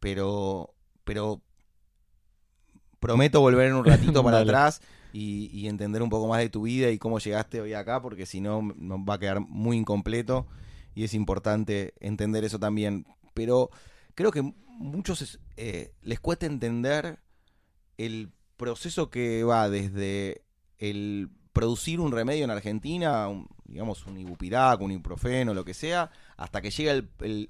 [0.00, 1.40] pero, pero
[3.00, 4.80] prometo volver en un ratito para atrás
[5.12, 8.26] y, y entender un poco más de tu vida y cómo llegaste hoy acá, porque
[8.26, 10.46] si no nos va a quedar muy incompleto
[10.94, 13.06] y es importante entender eso también.
[13.34, 13.70] Pero
[14.14, 17.18] creo que muchos eh, les cuesta entender
[17.98, 20.44] el proceso que va desde
[20.78, 26.10] el producir un remedio en Argentina, un- digamos un ibupirac, un ibuprofeno, lo que sea,
[26.36, 27.02] hasta que llega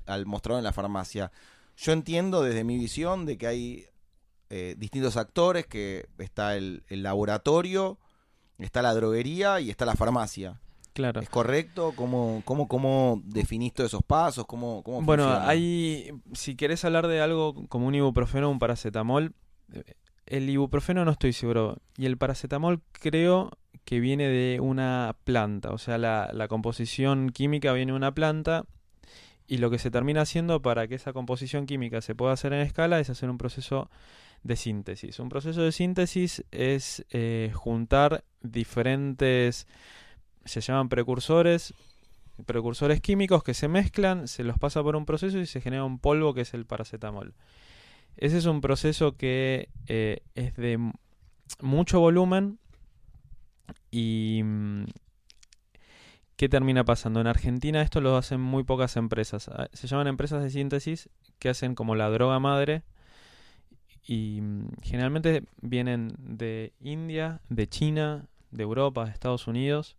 [0.07, 1.33] al mostrador en la farmacia.
[1.76, 3.87] Yo entiendo desde mi visión de que hay
[4.50, 7.98] eh, distintos actores, que está el laboratorio,
[8.59, 10.61] está la droguería y está la farmacia.
[10.92, 11.20] Claro.
[11.20, 11.92] ¿Es correcto?
[11.96, 14.46] ¿Cómo, cómo, cómo definís todos esos pasos?
[14.46, 15.48] ¿Cómo, cómo Bueno, funciona?
[15.48, 19.33] hay, si querés hablar de algo como un ibuprofeno o un paracetamol,
[19.72, 19.83] eh,
[20.26, 21.78] el ibuprofeno no estoy seguro.
[21.96, 23.50] Y el paracetamol creo
[23.85, 25.70] que viene de una planta.
[25.70, 28.64] O sea, la, la composición química viene de una planta.
[29.48, 32.61] Y lo que se termina haciendo para que esa composición química se pueda hacer en
[32.61, 33.90] escala es hacer un proceso
[34.44, 35.18] de síntesis.
[35.18, 39.66] Un proceso de síntesis es eh, juntar diferentes,
[40.44, 41.74] se llaman precursores,
[42.46, 45.98] precursores químicos que se mezclan, se los pasa por un proceso y se genera un
[45.98, 47.35] polvo que es el paracetamol.
[48.16, 50.78] Ese es un proceso que eh, es de
[51.61, 52.59] mucho volumen
[53.90, 54.85] y mm,
[56.37, 57.20] ¿qué termina pasando?
[57.20, 59.48] En Argentina esto lo hacen muy pocas empresas.
[59.48, 62.83] Ah, Se llaman empresas de síntesis que hacen como la droga madre
[64.07, 69.96] y mm, generalmente vienen de India, de China, de Europa, de Estados Unidos.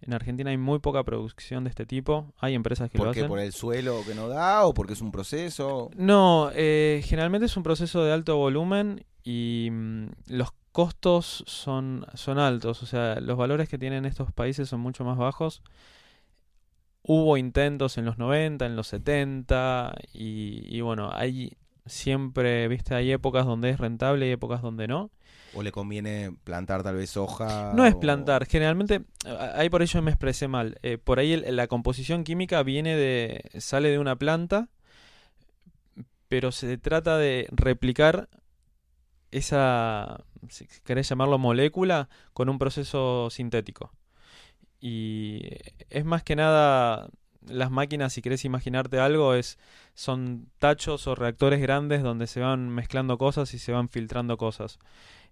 [0.00, 2.32] En Argentina hay muy poca producción de este tipo.
[2.38, 3.20] Hay empresas que lo ¿Por qué?
[3.20, 3.28] hacen.
[3.28, 5.90] ¿Por el suelo que no da o porque es un proceso?
[5.96, 12.38] No, eh, generalmente es un proceso de alto volumen y mm, los costos son, son
[12.38, 12.82] altos.
[12.82, 15.62] O sea, los valores que tienen estos países son mucho más bajos.
[17.02, 21.56] Hubo intentos en los 90, en los 70 y, y bueno, hay
[21.86, 25.10] siempre, viste, hay épocas donde es rentable y épocas donde no.
[25.54, 27.72] ¿O le conviene plantar tal vez soja?
[27.74, 29.02] No es plantar, generalmente,
[29.54, 30.78] ahí por ello me expresé mal.
[30.82, 34.68] Eh, por ahí el- la composición química viene de, sale de una planta,
[36.28, 38.28] pero se trata de replicar
[39.30, 43.92] esa, si querés llamarlo molécula, con un proceso sintético.
[44.80, 45.42] Y
[45.90, 47.08] es más que nada,
[47.46, 49.58] las máquinas, si querés imaginarte algo, es,
[49.94, 54.78] son tachos o reactores grandes donde se van mezclando cosas y se van filtrando cosas.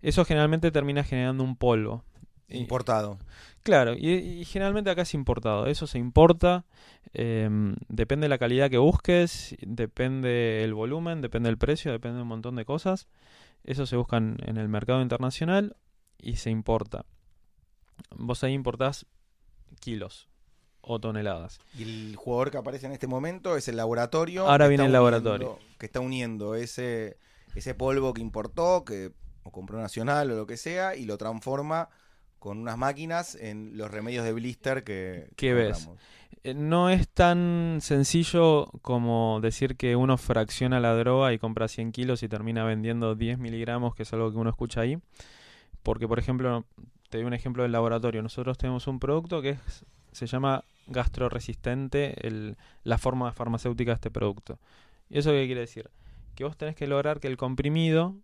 [0.02, 2.04] Eso generalmente termina generando un polvo.
[2.48, 3.18] Y- Importado.
[3.62, 5.66] Claro, y, y generalmente acá es importado.
[5.66, 6.64] Eso se importa.
[7.14, 12.22] em, depende de la calidad que busques, depende el volumen, depende el precio, depende de
[12.22, 13.06] un montón de cosas.
[13.64, 15.76] Eso se busca en, en el mercado internacional
[16.18, 17.06] y se importa.
[18.16, 19.06] Vos ahí importás
[19.80, 20.28] kilos
[20.82, 21.60] o toneladas.
[21.78, 24.46] Y el jugador que aparece en este momento es el laboratorio.
[24.46, 25.58] Ahora viene el uniendo- laboratorio.
[25.78, 27.16] Que está uniendo ese,
[27.54, 29.12] ese polvo que importó, que
[29.44, 31.88] o compró nacional o lo que sea, y lo transforma
[32.40, 35.88] con unas máquinas en los remedios de blister que, que ¿Qué ves?
[36.42, 41.92] Eh, No es tan sencillo como decir que uno fracciona la droga y compra 100
[41.92, 44.98] kilos y termina vendiendo 10 miligramos, que es algo que uno escucha ahí.
[45.82, 46.64] Porque, por ejemplo,
[47.08, 48.22] te doy un ejemplo del laboratorio.
[48.22, 54.10] Nosotros tenemos un producto que es- se llama gastroresistente, el- la forma farmacéutica de este
[54.10, 54.58] producto.
[55.08, 55.90] ¿Y eso qué quiere decir?
[56.34, 58.16] Que vos tenés que lograr que el comprimido,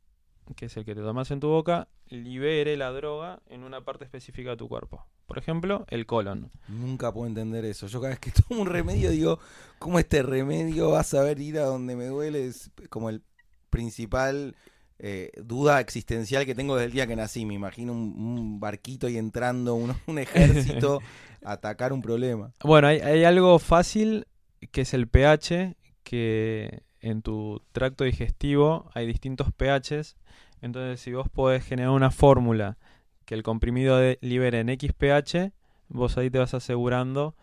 [0.56, 4.04] que es el que te tomas en tu boca, libere la droga en una parte
[4.04, 5.06] específica de tu cuerpo.
[5.26, 6.50] Por ejemplo, el colon.
[6.68, 7.86] Nunca puedo entender eso.
[7.86, 9.38] Yo cada vez que tomo un remedio digo,
[9.78, 12.46] ¿cómo este remedio va a saber ir a donde me duele?
[12.46, 13.22] Es como el
[13.70, 14.56] principal
[14.98, 17.46] eh, duda existencial que tengo desde el día que nací.
[17.46, 21.00] Me imagino un, un barquito y entrando un, un ejército
[21.44, 22.52] a atacar un problema.
[22.64, 24.26] Bueno, hay, hay algo fácil
[24.72, 30.16] que es el pH, que en tu tracto digestivo hay distintos pHs.
[30.62, 32.76] Entonces, si vos podés generar una fórmula
[33.24, 35.52] que el comprimido de- libere en X pH,
[35.88, 37.34] vos ahí te vas asegurando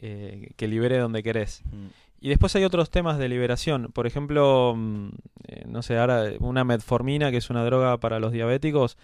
[0.00, 1.62] eh, que libere donde querés.
[1.66, 1.86] Mm.
[2.20, 3.90] Y después hay otros temas de liberación.
[3.92, 5.08] Por ejemplo, mm,
[5.48, 8.96] eh, no sé, ahora una metformina, que es una droga para los diabéticos,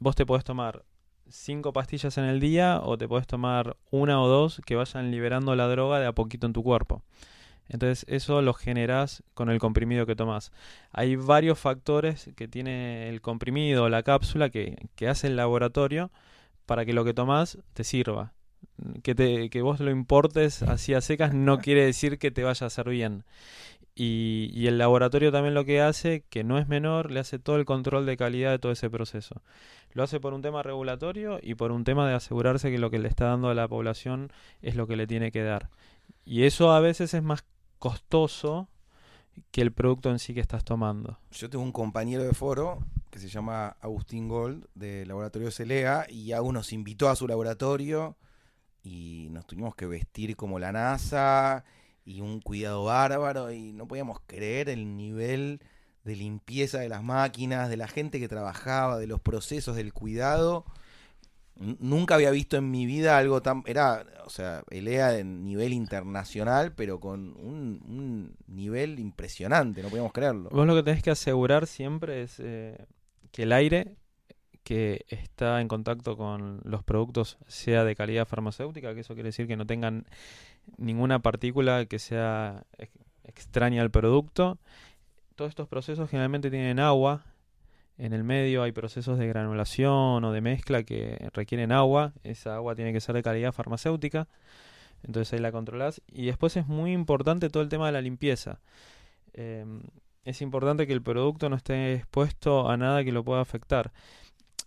[0.00, 0.84] vos te podés tomar
[1.28, 5.54] cinco pastillas en el día o te podés tomar una o dos que vayan liberando
[5.56, 7.02] la droga de a poquito en tu cuerpo.
[7.68, 10.52] Entonces eso lo generás con el comprimido que tomás.
[10.92, 16.10] Hay varios factores que tiene el comprimido o la cápsula que, que hace el laboratorio
[16.66, 18.32] para que lo que tomás te sirva.
[19.02, 22.64] Que, te, que vos lo importes así a secas no quiere decir que te vaya
[22.64, 23.24] a hacer bien.
[23.94, 27.56] Y, y el laboratorio también lo que hace, que no es menor, le hace todo
[27.56, 29.42] el control de calidad de todo ese proceso.
[29.92, 32.98] Lo hace por un tema regulatorio y por un tema de asegurarse que lo que
[32.98, 35.70] le está dando a la población es lo que le tiene que dar.
[36.24, 37.44] Y eso a veces es más
[37.84, 38.66] costoso
[39.50, 41.18] que el producto en sí que estás tomando.
[41.32, 42.78] Yo tengo un compañero de foro
[43.10, 48.16] que se llama Agustín Gold, del laboratorio CELEA, y aún nos invitó a su laboratorio
[48.82, 51.62] y nos tuvimos que vestir como la NASA
[52.06, 55.60] y un cuidado bárbaro y no podíamos creer el nivel
[56.04, 60.64] de limpieza de las máquinas, de la gente que trabajaba, de los procesos del cuidado.
[61.56, 63.62] Nunca había visto en mi vida algo tan...
[63.66, 70.12] Era, o sea, ELEA en nivel internacional, pero con un, un nivel impresionante, no podíamos
[70.12, 70.50] creerlo.
[70.50, 72.76] Vos lo que tenés que asegurar siempre es eh,
[73.30, 73.94] que el aire
[74.64, 79.46] que está en contacto con los productos sea de calidad farmacéutica, que eso quiere decir
[79.46, 80.06] que no tengan
[80.76, 84.58] ninguna partícula que sea ex- extraña al producto.
[85.36, 87.24] Todos estos procesos generalmente tienen agua
[87.96, 92.74] en el medio, hay procesos de granulación o de mezcla que requieren agua, esa agua
[92.74, 94.28] tiene que ser de calidad farmacéutica,
[95.04, 96.02] entonces ahí la controlás.
[96.08, 98.60] Y después es muy importante todo el tema de la limpieza.
[99.32, 99.82] Em,
[100.24, 103.92] es importante que el producto no esté expuesto a nada que lo pueda afectar.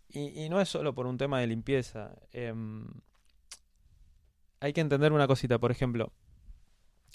[0.10, 2.12] Y, no es solo por un tema de limpieza.
[2.32, 2.88] em,
[4.60, 6.12] hay que entender una cosita, por ejemplo,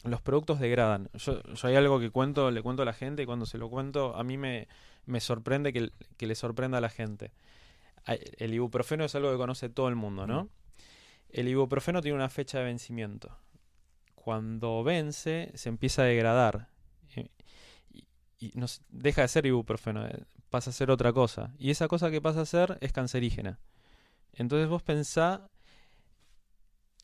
[0.04, 1.08] los productos degradan.
[1.14, 3.68] Yo, yo hay algo que cuento, le cuento a la gente y cuando se lo
[3.70, 4.68] cuento, a mí me,
[5.06, 7.32] me sorprende que, que le sorprenda a la gente.
[8.06, 10.44] El ibuprofeno es algo que conoce todo el mundo, ¿no?
[10.44, 10.48] Mm.
[11.30, 13.36] El ibuprofeno tiene una fecha de vencimiento.
[14.14, 16.68] Cuando vence, se empieza a degradar.
[17.90, 18.04] Y,
[18.38, 21.54] y no s- deja de ser ibuprofeno, eh, pasa a ser otra cosa.
[21.58, 23.58] Y esa cosa que pasa a ser es cancerígena.
[24.34, 25.48] Entonces vos pensá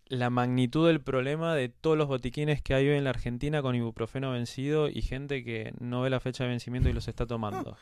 [0.08, 3.74] la magnitud del problema de todos los botiquines que hay hoy en la Argentina con
[3.74, 7.76] ibuprofeno vencido y gente que no ve la fecha de vencimiento y los está tomando.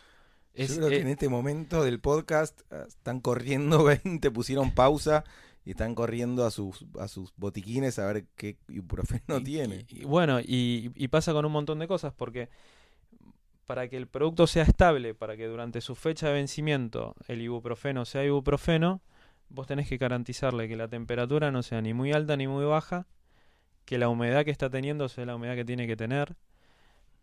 [0.54, 4.70] Es- Yo creo que eh, en este momento del podcast eh, están corriendo 20, pusieron
[4.72, 5.22] pausa
[5.64, 9.84] y están corriendo a sus, a sus botiquines a ver qué ibuprofeno Y- tiene.
[9.88, 12.48] y- y bueno, y, y pasa con un montón de cosas, porque
[13.66, 18.04] para que el producto sea estable, para que durante su fecha de vencimiento el ibuprofeno
[18.04, 19.00] sea ibuprofeno,
[19.48, 23.06] vos tenés que garantizarle que la temperatura no sea ni muy alta ni muy baja,
[23.84, 26.36] que la humedad que está teniendo sea la humedad que tiene que tener.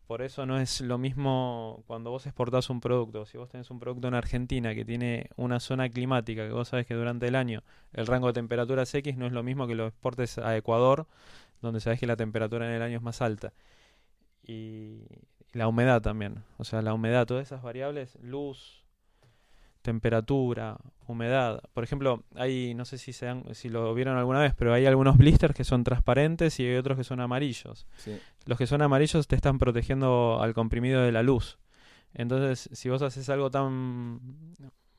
[0.07, 3.25] Por eso no es lo mismo cuando vos exportás un producto.
[3.25, 6.85] Si vos tenés un producto en Argentina que tiene una zona climática, que vos sabés
[6.85, 9.75] que durante el año el rango de temperatura es X, no es lo mismo que
[9.75, 11.07] lo exportes a Ecuador,
[11.61, 13.53] donde sabés que la temperatura en el año es más alta.
[14.45, 15.03] Y
[15.53, 16.43] la humedad también.
[16.57, 18.82] O sea, la humedad, todas esas variables, luz,
[19.83, 21.61] temperatura, humedad.
[21.73, 24.87] Por ejemplo, hay, no sé si se dan- si lo vieron alguna vez, pero hay
[24.87, 27.85] algunos blisters que son transparentes y hay otros que son amarillos.
[27.97, 28.17] Sí.
[28.45, 31.59] Los que son amarillos te están protegiendo al comprimido de la luz.
[32.15, 34.19] Entonces, si vos haces algo tan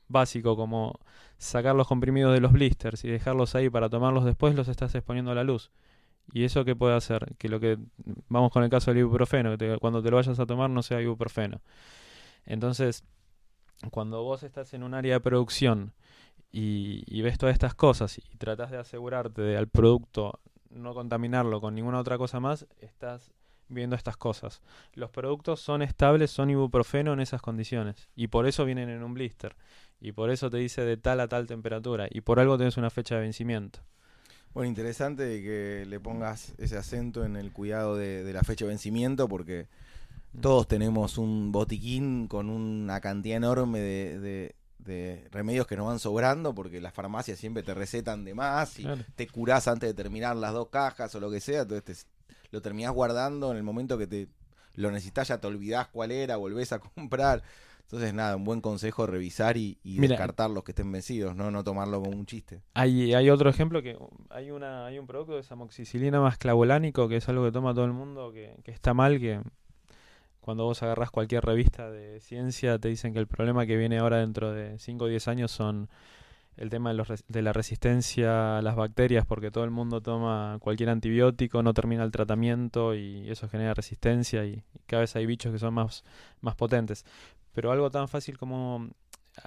[0.07, 0.99] básico como
[1.37, 5.31] sacar los comprimidos de los blisters y dejarlos ahí para tomarlos después, los estás exponiendo
[5.31, 5.71] a la luz.
[6.33, 7.35] ¿Y eso qué puede hacer?
[7.37, 7.77] Que lo que
[8.29, 10.81] vamos con el caso del ibuprofeno, que te- cuando te lo vayas a tomar no
[10.83, 11.61] sea ibuprofeno.
[12.45, 13.03] Entonces,
[13.91, 15.93] cuando vos estás en un área de producción
[16.51, 21.75] y, ves todas estas cosas y tratás de asegurarte de al producto no contaminarlo con
[21.75, 23.31] ninguna otra cosa más, estás
[23.67, 24.61] viendo estas cosas.
[24.93, 28.09] Los productos son estables, son ibuprofeno en esas condiciones.
[28.15, 29.55] Y por eso vienen en un blister.
[30.01, 32.07] Y por eso te dice de tal a tal temperatura.
[32.09, 33.79] Y por algo tenés una fecha de vencimiento.
[34.53, 39.27] Bueno, interesante que le pongas ese acento en el cuidado de la fecha de vencimiento
[39.27, 39.67] porque
[40.41, 45.97] todos tenemos un botiquín con una cantidad enorme de, de- de remedios que nos van
[45.97, 49.01] sobrando porque las farmacias siempre te recetan de más y Claro.
[49.15, 52.61] te curás antes de terminar las dos cajas o lo que sea, entonces te- lo
[52.61, 54.27] terminás guardando en el momento que te
[54.75, 57.41] lo necesitas, ya te olvidás cuál era, volvés a comprar.
[57.81, 60.09] Entonces, nada, un buen consejo revisar y, y Mira.
[60.13, 61.49] descartar los que estén vencidos, ¿no?
[61.51, 62.61] no tomarlo como un chiste.
[62.73, 63.95] Hay, hay otro ejemplo que
[64.29, 67.73] hay una hay un producto que es amoxicilina más clavulánico, que es algo que toma
[67.73, 69.39] todo el mundo, que, que está mal, que
[70.45, 74.17] cuando vos agarrás cualquier revista de ciencia te dicen que el problema que viene ahora
[74.17, 75.89] dentro de 5 o 10 años son
[76.55, 80.59] el tema de, los de la resistencia a las bacterias, porque todo el mundo toma
[80.61, 85.25] cualquier antibiótico, no termina el tratamiento y eso genera resistencia y, y cada vez hay
[85.25, 86.03] bichos que son más,
[86.41, 87.05] más potentes.
[87.51, 88.89] Pero algo tan fácil como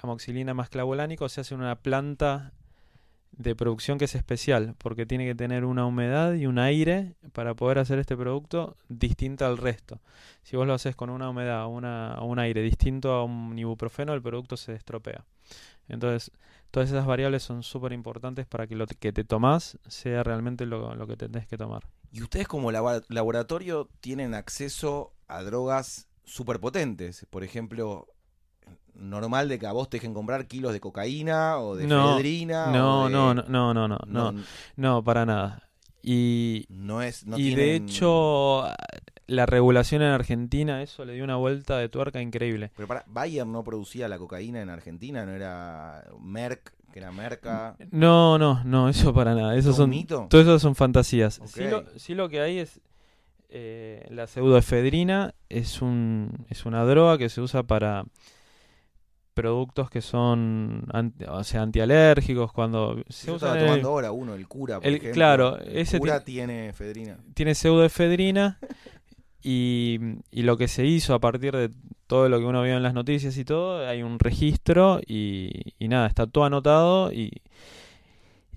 [0.03, 2.51] amoxilina más clavulánico se hace en una planta
[3.31, 7.53] de producción que es especial, porque tiene que tener una humedad y un aire para
[7.53, 10.01] poder hacer este producto distinta al resto.
[10.43, 14.13] Si vos lo haces con una humedad o una, un aire distinto a un ibuprofeno,
[14.13, 15.25] el producto se estropea.
[15.87, 16.31] Entonces,
[16.71, 20.95] todas esas variables son súper importantes para que lo que te tomás sea realmente lo,
[20.95, 21.87] lo que tenés que tomar.
[22.11, 27.25] Y ustedes como labo- laboratorio tienen acceso a drogas superpotentes.
[27.29, 28.07] Por ejemplo,
[28.99, 33.09] normal de que a vos te dejen comprar kilos de cocaína o de no, No,
[33.09, 34.33] no, no, no, no, no,
[34.75, 35.63] no, para nada.
[36.01, 38.63] Y, no es, y de hecho,
[39.27, 42.71] la regulación en Argentina, eso le dio una vuelta de tuerca increíble.
[42.75, 47.75] Pero para, Bayer no producía la cocaína en Argentina, no era Merck, que era Merca.
[47.91, 49.55] No, no, no, eso para nada.
[49.55, 50.27] Eso son, mito?
[50.29, 51.41] Todo eso son fantasías.
[51.45, 52.79] Sí, lo, sí, lo, que hay es
[53.49, 58.05] eh, la pseudoefedrina, es, un, es una droga que se usa para
[59.41, 64.33] productos que son anti- o sea, antialérgicos cuando se usa estaba el- tomando ahora uno,
[64.35, 65.13] el cura, por el- ejemplo.
[65.13, 67.17] claro, El ese cura tiene efedrina.
[67.33, 68.59] tiene pseudoefedrina
[69.41, 69.99] y,
[70.31, 71.69] y lo que se hizo a partir de
[72.07, 75.87] todo lo que uno vio en las noticias y todo, hay un registro y, y
[75.87, 77.31] nada, está todo anotado y,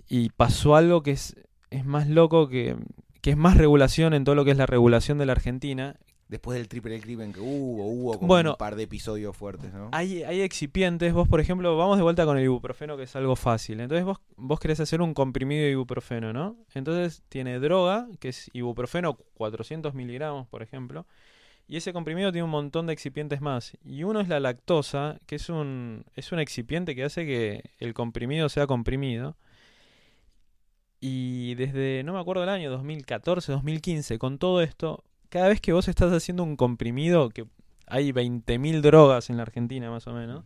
[0.09, 1.37] y pasó algo que es,
[1.71, 2.77] es más loco que,
[3.21, 5.97] que es más regulación en todo lo que es la regulación de la Argentina.
[6.33, 8.53] Después del triple crimen que hubo, hubo como Bueno.
[8.53, 9.91] un par de episodios fuertes, ¿no?
[9.93, 13.37] Hay, hay excipientes, vos por ejemplo, vamos de vuelta con el ibuprofeno que es algo
[13.37, 13.81] fácil.
[13.81, 16.57] Entonces vos, vos querés hacer un comprimido de ibuprofeno, ¿no?
[16.73, 21.07] Entonces tiene droga, que es ibuprofeno 400 miligramos, por ejemplo.
[21.69, 23.77] Y ese comprimido tiene un montón de excipientes más.
[23.85, 27.93] Y uno es la lactosa, que es un, es un excipiente que hace que el
[27.93, 29.37] comprimido sea comprimido.
[30.99, 35.73] Y desde, no me acuerdo el año, 2014, 2015, con todo esto, cada vez que
[35.73, 37.47] vos estás haciendo un comprimido, que
[37.87, 40.45] hay 20.000 drogas en la Argentina más o menos,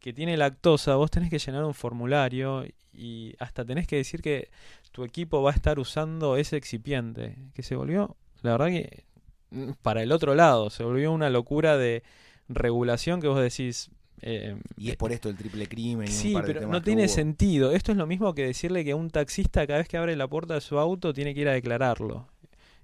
[0.00, 4.50] que tiene lactosa, vos tenés que llenar un formulario y hasta tenés que decir que
[4.92, 9.04] tu equipo va a estar usando ese excipiente, que se volvió, la verdad que
[9.50, 12.02] mm, para el otro lado, se volvió una locura de
[12.48, 13.90] regulación que vos decís...
[14.22, 16.14] eh, Y es por esto el triple crimen.
[16.16, 17.08] y un Sí, par de pero no tiene hubo.
[17.08, 17.72] sentido.
[17.72, 20.54] Esto es lo mismo que decirle que un taxista cada vez que abre la puerta
[20.54, 22.28] de su auto tiene que ir a declararlo.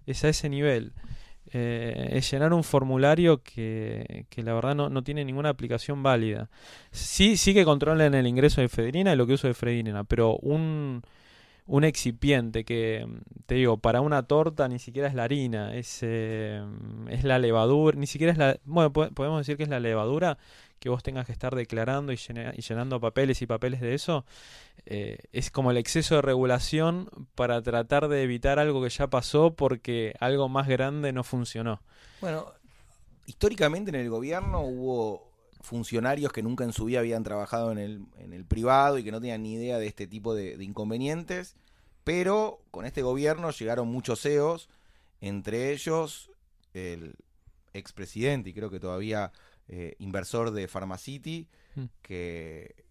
[0.07, 0.93] Es a ese nivel.
[1.55, 6.49] Eh, es llenar un formulario que, que la verdad no, no tiene ninguna aplicación válida.
[6.91, 10.37] Sí, sí que controlan el ingreso de efedrina y lo que uso de efedrina, pero
[10.37, 11.03] un,
[11.67, 13.07] un excipiente que,
[13.47, 16.63] te digo, para una torta ni siquiera es la harina, es, eh,
[17.09, 18.59] es la levadura, ni siquiera es la...
[18.65, 20.39] Bueno, po- podemos decir que es la levadura
[20.81, 24.25] que vos tengas que estar declarando y llenando papeles y papeles de eso,
[24.87, 29.55] eh, es como el exceso de regulación para tratar de evitar algo que ya pasó
[29.55, 31.81] porque algo más grande no funcionó.
[32.21, 32.47] Bueno,
[33.27, 35.32] históricamente en el gobierno hubo
[35.63, 39.13] funcionarios que nunca en su vida habían trabajado en el, en el privado y que
[39.13, 41.57] no tenían ni idea de este tipo de, de inconvenientes,
[42.05, 44.69] pero con este gobierno llegaron muchos CEOs,
[45.21, 46.31] entre ellos
[46.75, 47.15] el
[47.73, 49.33] expresidente y creo que todavía
[49.69, 51.85] eh, inversor de Pharmacity, Mm.
[52.03, 52.85] que,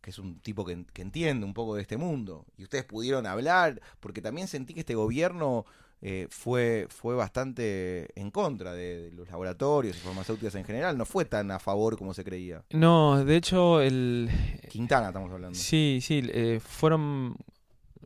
[0.00, 2.46] que es un tipo que, que entiende un poco de este mundo.
[2.56, 5.66] Y ustedes pudieron hablar, porque también sentí que este gobierno
[6.00, 11.04] eh, fue, fue bastante en contra de, de los laboratorios y farmacéuticas en general, no
[11.04, 12.62] fue tan a favor como se creía.
[12.70, 14.30] No, de hecho, el,
[14.68, 15.58] Quintana estamos hablando.
[15.58, 17.36] Sí, sí, eh, fueron,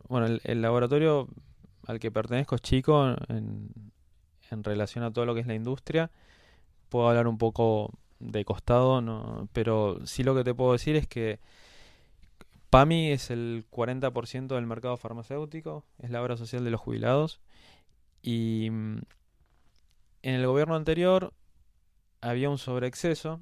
[0.09, 1.28] bueno, el, el laboratorio
[1.86, 3.70] al que pertenezco es chico en,
[4.51, 6.11] en relación a todo lo que es la industria.
[6.88, 11.07] Puedo hablar un poco de costado, no, pero sí lo que te puedo decir es
[11.07, 11.40] que
[12.70, 17.40] PAMI es el 40% del mercado farmacéutico, es la obra social de los jubilados
[18.22, 18.98] y mm,
[20.22, 21.32] en el gobierno anterior
[22.20, 23.40] había un sobreexceso.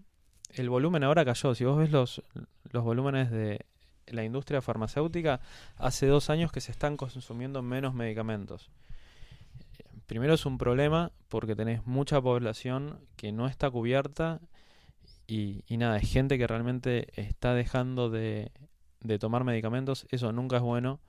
[0.51, 1.55] El volumen ahora cayó.
[1.55, 2.23] Si vos ves los,
[2.73, 3.67] los volúmenes de
[4.07, 5.41] la industria farmacéutica,
[5.77, 8.71] hace dos años que se están consumiendo menos medicamentos.
[10.07, 14.41] Primero es un problema porque tenés mucha población que no está cubierta
[15.29, 18.51] y, y nada, es gente que realmente está dejando de,
[19.01, 20.07] de tomar medicamentos.
[20.11, 21.01] Eso nunca es bueno.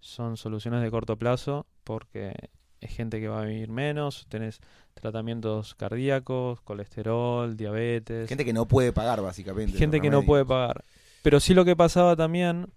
[0.00, 2.32] Son soluciones de corto plazo porque
[2.80, 4.26] es gente que va a vivir menos.
[4.28, 4.60] Tenés
[4.94, 8.28] tratamientos cardíacos, colesterol, diabetes.
[8.28, 9.76] Gente que no puede pagar, básicamente.
[9.78, 10.84] Gente que no puede pagar.
[11.22, 12.68] Pero sí lo que pasaba también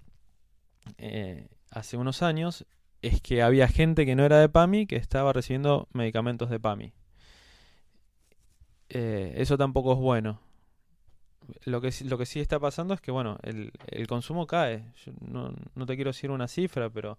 [0.98, 2.66] eh, hace unos años
[3.02, 6.94] es que había gente que no era de PAMI que estaba recibiendo medicamentos de PAMI.
[8.90, 10.40] Eh, eso tampoco es bueno.
[11.66, 14.84] lo que, sí- lo que sí está pasando es que, bueno, el, el consumo cae.
[15.06, 17.18] Yo no, no te quiero decir una cifra, pero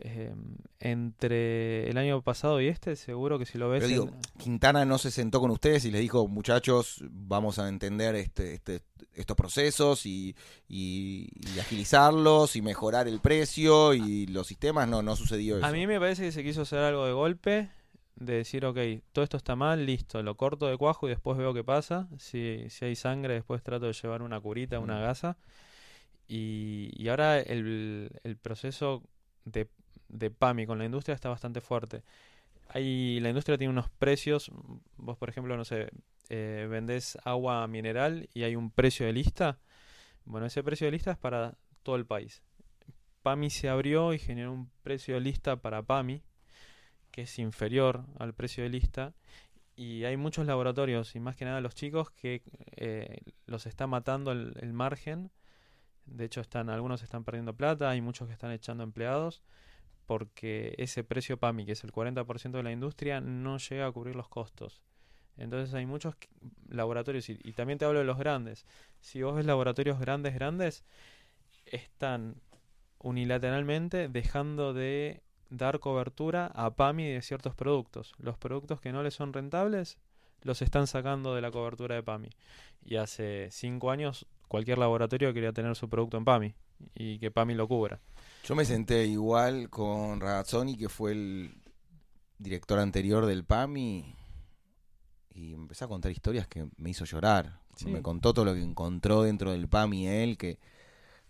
[0.00, 0.34] eh,
[0.80, 3.80] entre el año pasado y este, seguro que si lo ves...
[3.82, 7.68] Pero digo, en- Quintana no se sentó con ustedes y les dijo, muchachos, vamos a
[7.68, 8.80] entender este, este,
[9.14, 10.34] estos procesos y,
[10.68, 14.88] y- y agilizarlos y mejorar el precio y los sistemas.
[14.88, 15.66] No, no sucedió eso.
[15.66, 17.70] A mí me parece que se quiso hacer algo de golpe,
[18.16, 18.78] de decir, ok,
[19.12, 22.08] todo esto está mal, listo, lo corto de cuajo y después veo qué pasa.
[22.18, 25.02] Si, si hay sangre, después trato de llevar una curita, una Mm.
[25.02, 25.36] gasa.
[26.28, 29.02] Y, y ahora el, el proceso
[29.44, 29.68] de,
[30.08, 32.02] de PAMI con la industria está bastante fuerte.
[32.68, 34.50] Hay, la industria tiene unos precios,
[34.96, 35.90] vos por ejemplo, no sé,
[36.28, 39.58] eh, vendés agua mineral y hay un precio de lista.
[40.24, 42.42] Bueno, ese precio de lista es para todo el país.
[43.22, 46.22] PAMI se abrió y generó un precio de lista para PAMI,
[47.10, 49.14] que es inferior al precio de lista.
[49.76, 52.42] Y hay muchos laboratorios, y más que nada los chicos, que
[52.76, 55.30] eh, los está matando el, el margen.
[56.06, 59.42] De hecho, están, algunos están perdiendo plata, hay muchos que están echando empleados,
[60.06, 64.16] porque ese precio PAMI, que es el 40% de la industria, no llega a cubrir
[64.16, 64.80] los costos.
[65.36, 66.14] Entonces hay muchos
[66.68, 68.64] laboratorios, y, y también te hablo de los grandes.
[69.00, 70.84] Si vos ves laboratorios grandes, grandes,
[71.66, 72.36] están
[72.98, 78.14] unilateralmente dejando de dar cobertura a PAMI de ciertos productos.
[78.18, 79.98] Los productos que no les son rentables
[80.42, 82.30] los están sacando de la cobertura de PAMI.
[82.84, 86.54] Y hace cinco años cualquier laboratorio quería tener su producto en PAMI
[86.94, 88.00] y que PAMI lo cubra.
[88.46, 91.62] Yo me senté igual con Ragazzoni, que fue el
[92.38, 94.14] director anterior del PAMI,
[95.34, 97.60] y me empezó a contar historias que me hizo llorar.
[97.74, 97.86] Sí.
[97.88, 100.58] Me contó todo lo que encontró dentro del PAMI él, que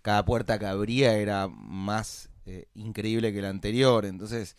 [0.02, 4.04] cada puerta que abría era más eh, increíble que la anterior.
[4.04, 4.56] Entonces,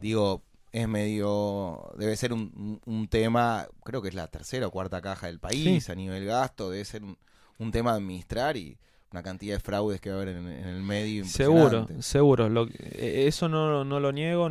[0.00, 0.42] digo,
[0.72, 1.90] es medio.
[1.96, 5.38] Debe ser un, un- un tema, creo que es la tercera o cuarta caja del
[5.40, 7.16] país a nivel gasto, debe ser un,
[7.58, 8.78] un tema a administrar y
[9.12, 11.24] una cantidad de fraudes que va a haber en, en el medio.
[11.24, 12.48] Seguro, seguro.
[12.48, 14.48] Lo, eh, eso no, no lo niego.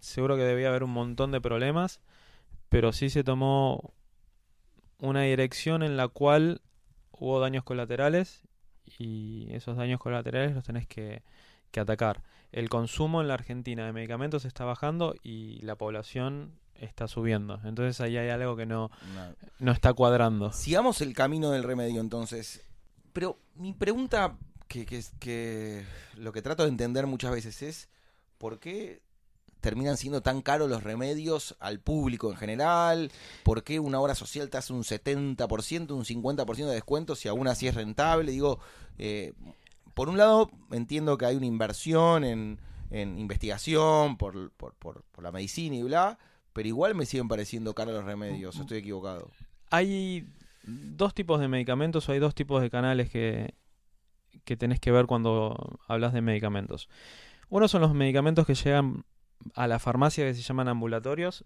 [0.00, 2.00] Seguro que debía haber un montón de problemas,
[2.68, 3.92] pero sí se tomó
[4.98, 6.60] una dirección en la cual
[7.12, 8.42] hubo daños colaterales
[8.98, 11.22] y esos daños colaterales los tenés que,
[11.70, 12.22] que atacar.
[12.52, 17.60] El consumo en la Argentina de medicamentos está bajando y la población está subiendo.
[17.64, 20.52] Entonces ahí hay algo que no, Una- no está cuadrando.
[20.52, 22.62] Sigamos el camino del remedio entonces.
[23.16, 24.36] Pero mi pregunta,
[24.68, 25.86] que, que, que
[26.18, 27.88] lo que trato de entender muchas veces es,
[28.36, 29.00] ¿por qué
[29.62, 33.10] terminan siendo tan caros los remedios al público en general?
[33.42, 37.48] ¿Por qué una obra social te hace un 70%, un 50% de descuento si aún
[37.48, 38.32] así es rentable?
[38.32, 38.58] Digo,
[38.98, 39.32] eh,
[39.94, 42.60] por un lado entiendo que hay una inversión en,
[42.90, 46.18] en investigación por, por, por, por la medicina y bla,
[46.52, 49.30] pero igual me siguen pareciendo caros los remedios, ¿o estoy equivocado.
[49.70, 50.28] Hay
[50.66, 53.54] dos tipos de medicamentos o hay dos tipos de canales que,
[54.44, 56.88] que tenés que ver cuando hablas de medicamentos.
[57.48, 59.04] Uno son los medicamentos que llegan
[59.54, 61.44] a la farmacia que se llaman ambulatorios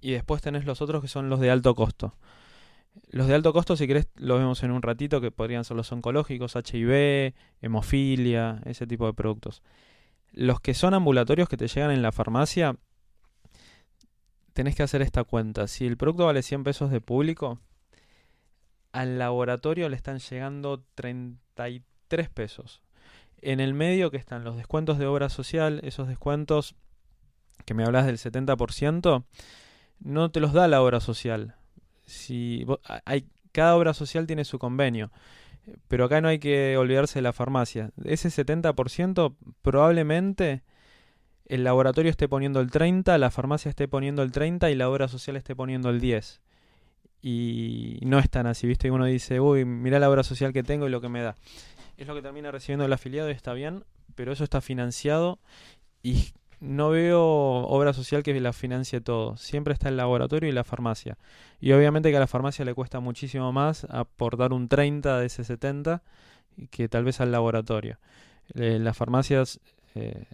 [0.00, 2.14] y después tenés los otros que son los de alto costo.
[3.10, 5.92] Los de alto costo, si querés, los vemos en un ratito, que podrían ser los
[5.92, 9.62] oncológicos, HIV, hemofilia, ese tipo de productos.
[10.32, 12.76] Los que son ambulatorios que te llegan en la farmacia,
[14.54, 15.66] tenés que hacer esta cuenta.
[15.66, 17.60] Si el producto vale 100 pesos de público,
[18.96, 22.80] al laboratorio le están llegando 33 pesos.
[23.42, 26.74] En el medio que están los descuentos de obra social, esos descuentos
[27.66, 29.24] que me hablas del 70%,
[30.00, 31.56] no te los da la obra social.
[32.06, 32.64] Si
[33.04, 35.12] hay, cada obra social tiene su convenio,
[35.88, 37.90] pero acá no hay que olvidarse de la farmacia.
[38.02, 40.62] Ese 70% probablemente
[41.44, 45.06] el laboratorio esté poniendo el 30, la farmacia esté poniendo el 30 y la obra
[45.06, 46.40] social esté poniendo el 10.
[47.28, 48.86] Y no es tan así, ¿viste?
[48.86, 51.34] Y uno dice, uy, mira la obra social que tengo y lo que me da.
[51.96, 53.82] Es lo que termina recibiendo el afiliado y está bien,
[54.14, 55.40] pero eso está financiado
[56.04, 56.28] y
[56.60, 59.36] no veo obra social que la financie todo.
[59.38, 61.18] Siempre está el laboratorio y la farmacia.
[61.60, 65.42] Y obviamente que a la farmacia le cuesta muchísimo más aportar un 30 de ese
[65.42, 66.04] 70
[66.70, 67.98] que tal vez al laboratorio.
[68.54, 69.58] Eh, las farmacias,
[69.96, 70.26] eh,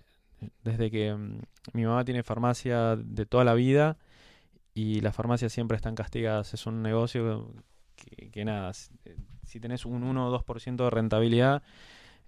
[0.63, 1.39] desde que mm,
[1.73, 3.97] mi mamá tiene farmacia de toda la vida
[4.75, 6.55] y las farmacias siempre están castigadas.
[6.55, 7.53] Es un negocio
[7.97, 8.91] que, que nada, si,
[9.45, 11.63] si tenés un 1 o 2% de rentabilidad,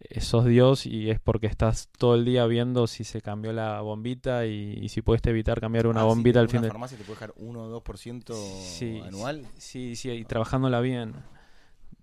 [0.00, 3.80] eh, sos Dios y es porque estás todo el día viendo si se cambió la
[3.80, 7.04] bombita y, y si puedes evitar cambiar una Ah, bombita al fin de farmacia te
[7.04, 9.46] puede dejar 1 o 2% Sí, anual.
[9.56, 11.14] Sí, sí, y trabajándola bien.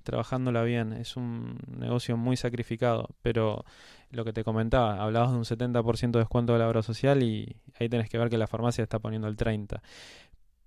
[0.03, 0.93] Trabajándola bien.
[0.93, 3.09] Es un negocio muy sacrificado.
[3.21, 3.65] Pero
[4.09, 7.55] lo que te comentaba, hablabas de un 70% de descuento de la obra social y
[7.79, 9.79] ahí tenés que ver que la farmacia está poniendo el 30%.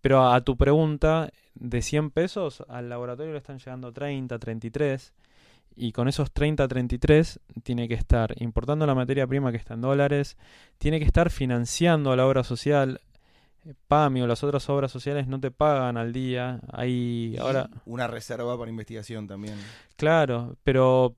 [0.04, 5.14] Pero a, tu pregunta, de 100 pesos, al laboratorio le están llegando 30, 33.
[5.76, 9.80] Y con esos 30, 33 tiene que estar importando la materia prima que está en
[9.80, 10.36] dólares,
[10.76, 13.00] tiene que estar financiando la obra social.
[13.88, 16.60] PAMI o las otras obras sociales no te pagan al día.
[16.70, 19.54] Hay ahora una reserva para investigación también.
[19.96, 21.16] Claro, pero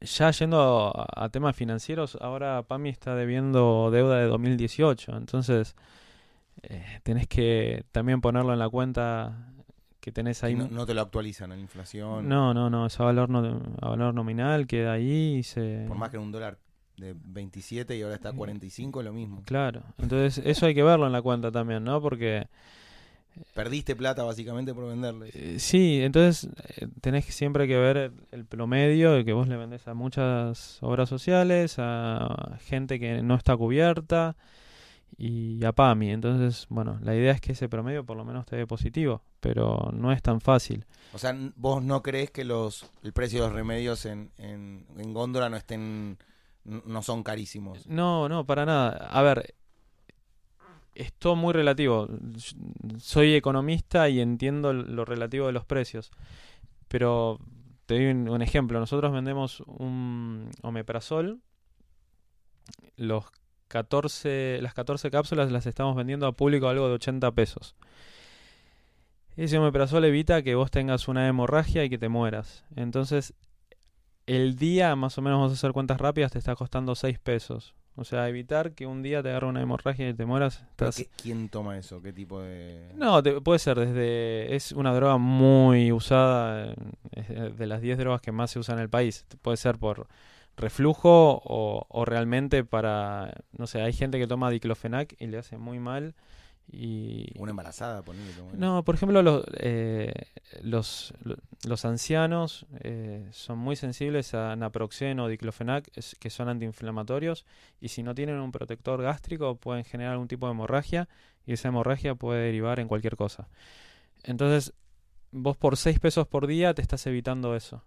[0.00, 5.76] ya yendo a, temas financieros, ahora PAMI está debiendo deuda de 2018, entonces
[6.62, 9.52] eh, tenés que también ponerlo en la cuenta
[10.00, 10.54] que tenés ahí.
[10.54, 12.28] No, te lo actualizan en inflación.
[12.28, 15.84] No, no, no, es a valor, no, a valor nominal, queda ahí y se...
[15.88, 16.58] Por más que un dólar
[16.96, 19.42] de 27 y ahora está a 45, lo mismo.
[19.44, 22.00] Claro, entonces eso hay que verlo en la cuenta también, ¿no?
[22.00, 22.46] Porque
[23.54, 25.30] Perdiste plata básicamente por venderle.
[25.32, 29.94] Eh, sí, entonces eh, tenés siempre que ver el, promedio que vos le vendés a
[29.94, 34.36] muchas obras sociales, a gente que no está cubierta
[35.16, 36.10] y a PAMI.
[36.10, 39.90] Entonces, bueno, la idea es que ese promedio por lo menos te dé positivo, pero
[39.92, 40.86] no es tan fácil.
[41.12, 45.12] O sea, vos no crees que los el precio de los remedios en, en, en
[45.12, 46.18] góndola no estén
[46.64, 47.86] no son carísimos.
[47.86, 49.08] No, no, para nada.
[49.10, 49.54] A ver,
[50.94, 52.08] es todo muy relativo.
[52.98, 56.10] Soy economista y entiendo lo relativo de los precios.
[56.88, 57.38] Pero
[57.86, 58.78] te doy un, ejemplo.
[58.80, 61.40] Nosotros vendemos un omeprazol.
[62.96, 63.26] Los
[63.74, 67.74] 14, las 14 cápsulas las estamos vendiendo a público algo de 80 pesos.
[69.36, 72.64] Ese omeprazol evita que vos tengas una hemorragia y que te mueras.
[72.76, 73.34] Entonces,
[74.26, 77.74] el día, más o menos vamos a hacer cuentas rápidas, te está costando 6 pesos.
[77.96, 80.64] O sea, evitar que un día te agarre una hemorragia y te mueras.
[81.20, 82.00] ¿Quién toma eso?
[82.00, 82.92] ¿Qué tipo de...?
[82.94, 84.54] No, puede ser desde...
[84.54, 86.76] Es una droga muy usada,
[87.10, 89.26] de las 10 drogas que más se usan en el país.
[89.42, 90.06] Puede ser por
[90.56, 93.32] reflujo o, o realmente para...
[93.52, 96.14] No sé, hay gente que toma diclofenac y le hace muy mal
[96.70, 97.26] y...
[97.38, 98.32] Una embarazada, ponele.
[98.54, 100.12] No, por ejemplo, los, eh,
[100.62, 101.14] los,
[101.64, 107.44] los, ancianos eh, son muy sensibles a naproxeno o diclofenac, que son antiinflamatorios,
[107.80, 111.08] y si no tienen un protector gástrico pueden generar algún tipo de hemorragia,
[111.46, 113.48] y esa hemorragia puede derivar en cualquier cosa.
[114.22, 114.72] Entonces,
[115.30, 117.84] vos por 6 pesos por día te estás evitando eso.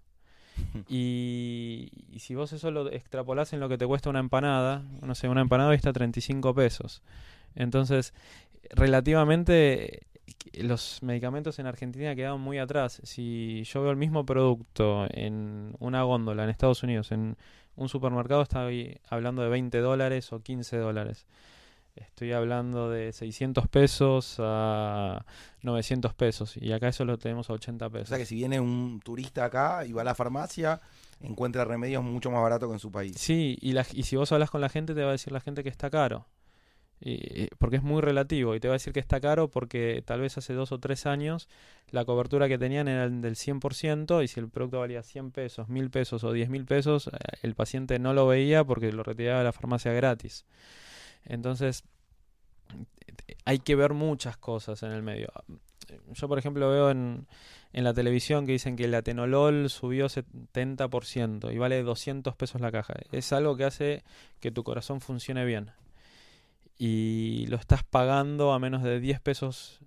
[0.89, 5.15] y, y, si vos eso lo extrapolás en lo que te cuesta una empanada, no
[5.15, 7.01] sé, una empanada está 35 pesos.
[7.55, 8.13] Entonces,
[8.69, 10.07] relativamente
[10.53, 13.01] los medicamentos en Argentina quedaron muy atrás.
[13.03, 17.37] Si yo veo el mismo producto en una góndola en Estados Unidos, en
[17.75, 21.25] un supermercado, estoy hablando de 20 dólares o 15 dólares.
[22.01, 25.25] Estoy hablando de 600 pesos a
[25.61, 26.57] 900 pesos.
[26.57, 28.07] Y acá eso lo tenemos a 80 pesos.
[28.07, 30.79] O sea que si viene un turista acá y va a la farmacia,
[31.21, 33.17] encuentra remedios mucho más baratos que en su país.
[33.17, 35.63] Sí, y, y si vos hablas con la gente, te va a decir la gente
[35.63, 36.27] que está caro
[37.59, 40.37] porque es muy relativo y te va a decir que está caro porque tal vez
[40.37, 41.47] hace dos o tres años
[41.91, 45.89] la cobertura que tenían era del 100% y si el producto valía 100 pesos, 1000
[45.91, 47.11] pesos o 10 mil pesos, eh,
[47.43, 50.45] el paciente no lo veía porque lo retiraba de la farmacia gratis.
[51.27, 51.83] Entonces,
[53.45, 55.31] hay que ver muchas cosas en el medio.
[56.13, 57.27] Yo, por ejemplo, veo en,
[57.71, 62.71] en la televisión que dicen que el atenolol subió 70% y vale 200 pesos la
[62.71, 62.95] caja.
[63.11, 64.03] Es algo que hace
[64.39, 65.71] que tu corazón funcione bien
[66.77, 69.79] y lo estás pagando a menos de 10 pesos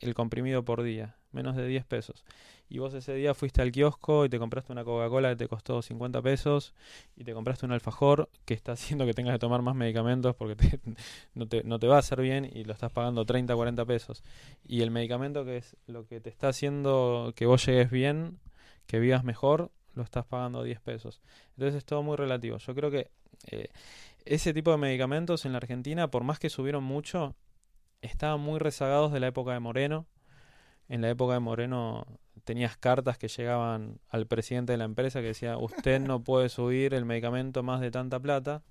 [0.00, 2.24] el comprimido por día, menos de 10 pesos.
[2.68, 5.82] Y vos ese día fuiste al kiosco y te compraste una Coca-Cola que te costó
[5.82, 6.74] 50 pesos
[7.16, 10.56] y te compraste un alfajor que está haciendo que tengas que tomar más medicamentos porque
[11.34, 14.22] no, te, no te va a hacer bien y lo estás pagando 30, 40 pesos.
[14.66, 18.38] Y el medicamento que es lo que te está haciendo que vos llegues bien,
[18.86, 21.20] que vivas mejor, lo estás pagando 10 pesos.
[21.56, 22.58] Entonces es todo muy relativo.
[22.58, 23.10] Yo creo que
[23.50, 23.68] eh,
[24.24, 27.34] ese tipo de medicamentos en la Argentina, por más que subieron mucho,
[28.06, 30.06] estaban muy rezagados de la época de Moreno.
[30.88, 32.06] En la época de Moreno
[32.44, 36.94] tenías cartas que llegaban al presidente de la empresa que decía, usted no puede subir
[36.94, 38.62] el medicamento más de tanta plata.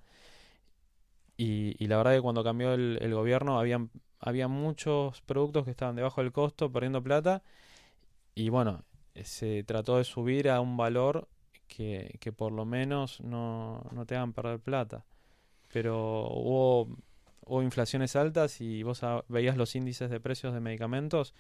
[1.38, 5.96] Y, la verdad que cuando cambió el, el gobierno habían, había muchos productos que estaban
[5.96, 7.44] debajo del costo, perdiendo plata.
[8.36, 8.86] Y bueno,
[9.24, 11.28] se trató de subir a un valor
[11.68, 15.06] que, que por lo menos no, no te hagan perder plata
[15.76, 16.88] pero hubo,
[17.46, 21.34] hubo inflaciones altas y vos veías los índices de precios de medicamentos,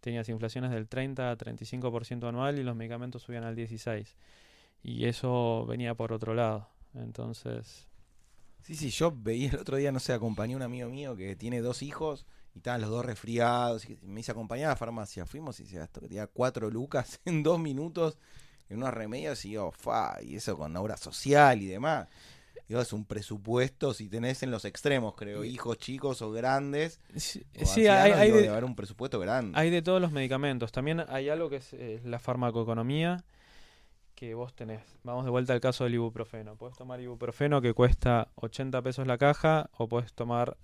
[0.00, 4.06] tenías inflaciones del 30 a 35% anual y los medicamentos subían al 16%.
[4.82, 6.68] Y eso venía por otro lado.
[6.94, 7.86] Entonces...
[8.62, 11.36] Sí, sí, yo veía el otro día, no sé, acompañé a un amigo mío que
[11.36, 13.88] tiene dos hijos y estaban los dos resfriados.
[13.88, 15.26] Y me hice acompañar a la farmacia.
[15.26, 18.18] Fuimos y se gastó tenía cuatro lucas en dos minutos
[18.68, 22.08] en unas remedios y yo, fa, y eso con obra social y demás.
[22.68, 27.00] Digo, es un presupuesto, si tenés en los extremos, creo, hijos chicos o grandes.
[27.16, 29.58] Sí, o sí, ancianos, hay, hay digo, de, haber un presupuesto grande.
[29.58, 30.70] hay de todos los medicamentos.
[30.70, 33.24] También hay algo que es eh, la farmacoeconomía,
[34.14, 34.82] que vos tenés.
[35.02, 36.56] Vamos de vuelta al caso del ibuprofeno.
[36.56, 40.56] Puedes tomar ibuprofeno que cuesta 80 pesos la caja o puedes tomar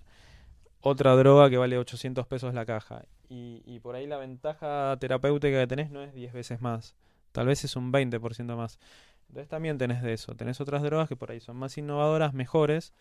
[0.81, 3.05] otra droga que vale 800 pesos la caja.
[3.29, 6.95] Y, y por ahí la ventaja terapéutica que tenés no es 10 veces más.
[7.31, 8.79] Tal vez es un 20% más.
[9.27, 10.35] Entonces también tenés de eso.
[10.35, 12.93] Tenés otras drogas que por ahí son más innovadoras, mejores,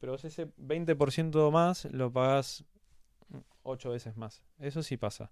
[0.00, 2.64] pero vos ese 20% más lo pagás
[3.62, 4.42] 8 veces más.
[4.58, 5.30] Eso sí pasa.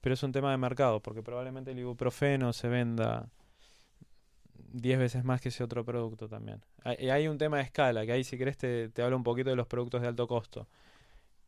[0.00, 3.28] Pero es un tema de mercado, porque probablemente el ibuprofeno se venda
[4.72, 6.64] 10 veces más que ese otro producto también.
[6.82, 9.50] Hay, hay un tema de escala, que ahí si querés te, te hablo un poquito
[9.50, 10.66] de los productos de alto costo.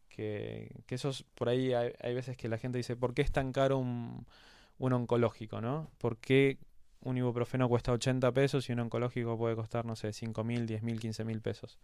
[0.08, 3.32] Que, que esos, por ahí hay, hay veces que la gente dice, ¿por qué es
[3.32, 4.24] tan caro un,
[4.78, 5.90] un oncológico, no?
[5.98, 6.58] ¿Por qué
[7.05, 10.82] un ibuprofeno cuesta 80 pesos y un oncológico puede costar, no sé, 5 mil, 10
[10.82, 11.78] mil, 15 mil pesos?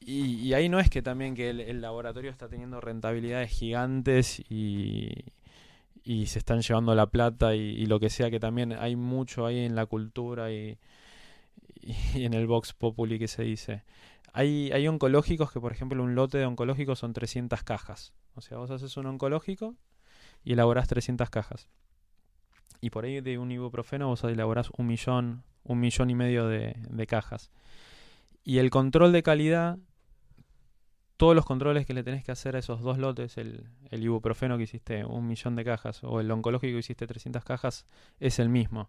[0.00, 5.10] Y, ahí no es que también que el, laboratorio está teniendo rentabilidades gigantes y,
[6.04, 9.46] y se están llevando la plata y, y lo que sea, que también hay mucho
[9.46, 10.78] ahí en la cultura y,
[12.14, 13.82] y en el Vox Populi que se dice.
[14.32, 18.12] Hay, hay oncológicos que, por ejemplo, un lote de oncológicos son 300 cajas.
[18.34, 19.74] O sea, vos haces un oncológico
[20.44, 21.68] y elaborás 300 cajas.
[22.80, 27.06] Y por ahí de un ibuprofeno vos elaborás un millón, un millón y medio de,
[27.08, 27.50] cajas.
[28.44, 29.78] Y el control de calidad,
[31.16, 34.56] todos los controles que le tenés que hacer a esos dos lotes, el, el ibuprofeno
[34.56, 37.86] que hiciste un millón de cajas o el oncológico que hiciste 300 cajas,
[38.20, 38.88] es el mismo.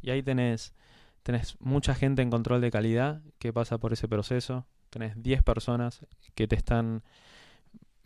[0.00, 0.74] Y ahí tenés,
[1.22, 4.66] tenés mucha gente en control de calidad que pasa por ese proceso.
[4.90, 7.02] Tenés 10 personas que te están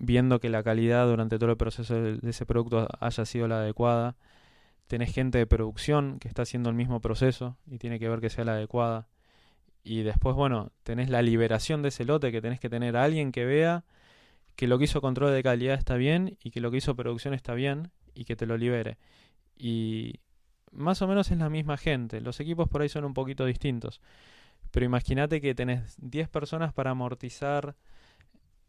[0.01, 4.17] viendo que la calidad durante todo el proceso de ese producto haya sido la adecuada.
[4.91, 8.29] Tenés gente de producción que está haciendo el mismo proceso y tiene que ver que
[8.29, 9.07] sea la adecuada.
[9.85, 13.31] Y después, bueno, tenés la liberación de ese lote que tenés que tener a alguien
[13.31, 13.85] que vea
[14.57, 17.35] que lo que hizo control de calidad está bien y que lo que hizo producción
[17.35, 18.99] está bien y que te lo libere.
[19.57, 20.19] Y
[20.73, 22.21] más o menos es la misma gente.
[22.21, 24.01] Los equipos por ahí son un poquito distintos.
[24.73, 27.77] Pero imagínate que tenés 10 personas para amortizar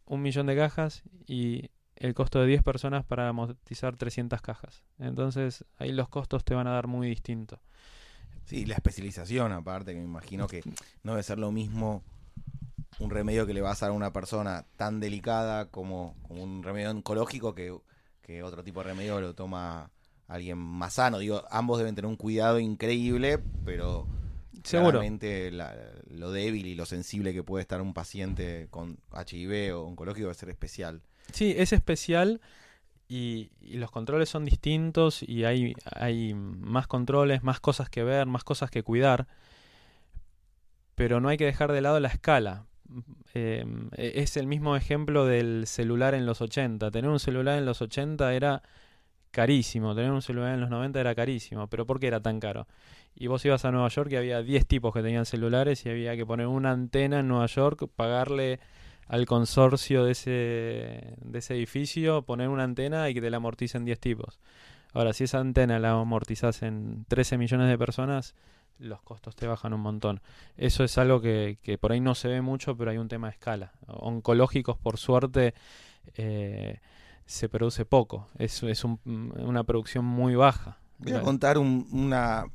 [0.06, 4.84] un millón de cajas y el costo de 10 personas para amortizar 300 cajas.
[5.00, 7.60] Entonces ahí los costos te van a dar muy distinto.
[8.46, 10.64] Sí, la especialización aparte, que me imagino que
[11.04, 12.04] no debe ser lo mismo
[13.00, 16.64] un remedio que le vas a dar a una persona tan delicada como, como un
[16.64, 17.76] remedio oncológico que,
[18.22, 19.92] que otro tipo de remedio lo toma
[20.28, 21.20] alguien más sano.
[21.20, 24.08] Digo, ambos deben tener un cuidado increíble, pero
[24.64, 24.92] Seguro.
[25.00, 25.76] claramente la-
[26.10, 30.34] lo débil y lo sensible que puede estar un paciente con HIV o oncológico debe
[30.36, 31.02] ser especial.
[31.32, 32.42] Sí, es especial
[33.08, 38.26] y, y los controles son distintos y hay, hay más controles, más cosas que ver,
[38.26, 39.28] más cosas que cuidar.
[40.96, 42.66] Pero no hay que dejar de lado la escala.
[43.34, 43.66] Eh,
[43.98, 46.92] es el mismo ejemplo del celular en los 80.
[46.92, 48.62] Tener un celular en los 80 era
[49.32, 51.68] carísimo, tener un celular en los 90 era carísimo.
[51.68, 52.68] ¿Pero por qué era tan caro?
[53.16, 56.16] Y vos ibas a Nueva York y había 10 tipos que tenían celulares y había
[56.16, 58.60] que poner una antena en Nueva York, pagarle
[59.12, 63.84] al consorcio de ese, de ese edificio, poner una antena y que te la amorticen
[63.84, 64.40] 10 tipos.
[64.94, 68.36] Ahora, si esa antena la amortizás en 13 millones de personas,
[68.80, 70.22] los costos te bajan un montón.
[70.56, 73.28] Eso es algo que, que por ahí no se ve mucho, pero hay un tema
[73.28, 73.74] de escala.
[73.88, 75.54] Oncológicos, por suerte,
[76.16, 76.80] eh,
[77.26, 78.30] se produce poco.
[78.38, 80.78] Es, es un- una producción muy baja.
[81.00, 82.46] Voy a contar un- una,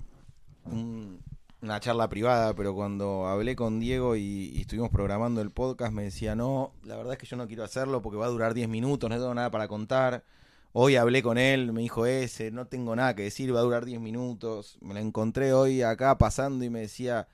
[0.64, 1.20] un-
[1.62, 6.04] una charla privada, pero cuando hablé con Diego y, y estuvimos programando el podcast, me
[6.04, 8.68] decía, no, la verdad es que yo no quiero hacerlo porque va a durar 10
[8.68, 10.24] minutos, no tengo nada para contar.
[10.72, 13.86] Hoy hablé con él, me dijo ese, no tengo nada que decir, va a durar
[13.86, 14.76] 10 minutos.
[14.82, 17.28] Me lo encontré hoy acá pasando y me decía,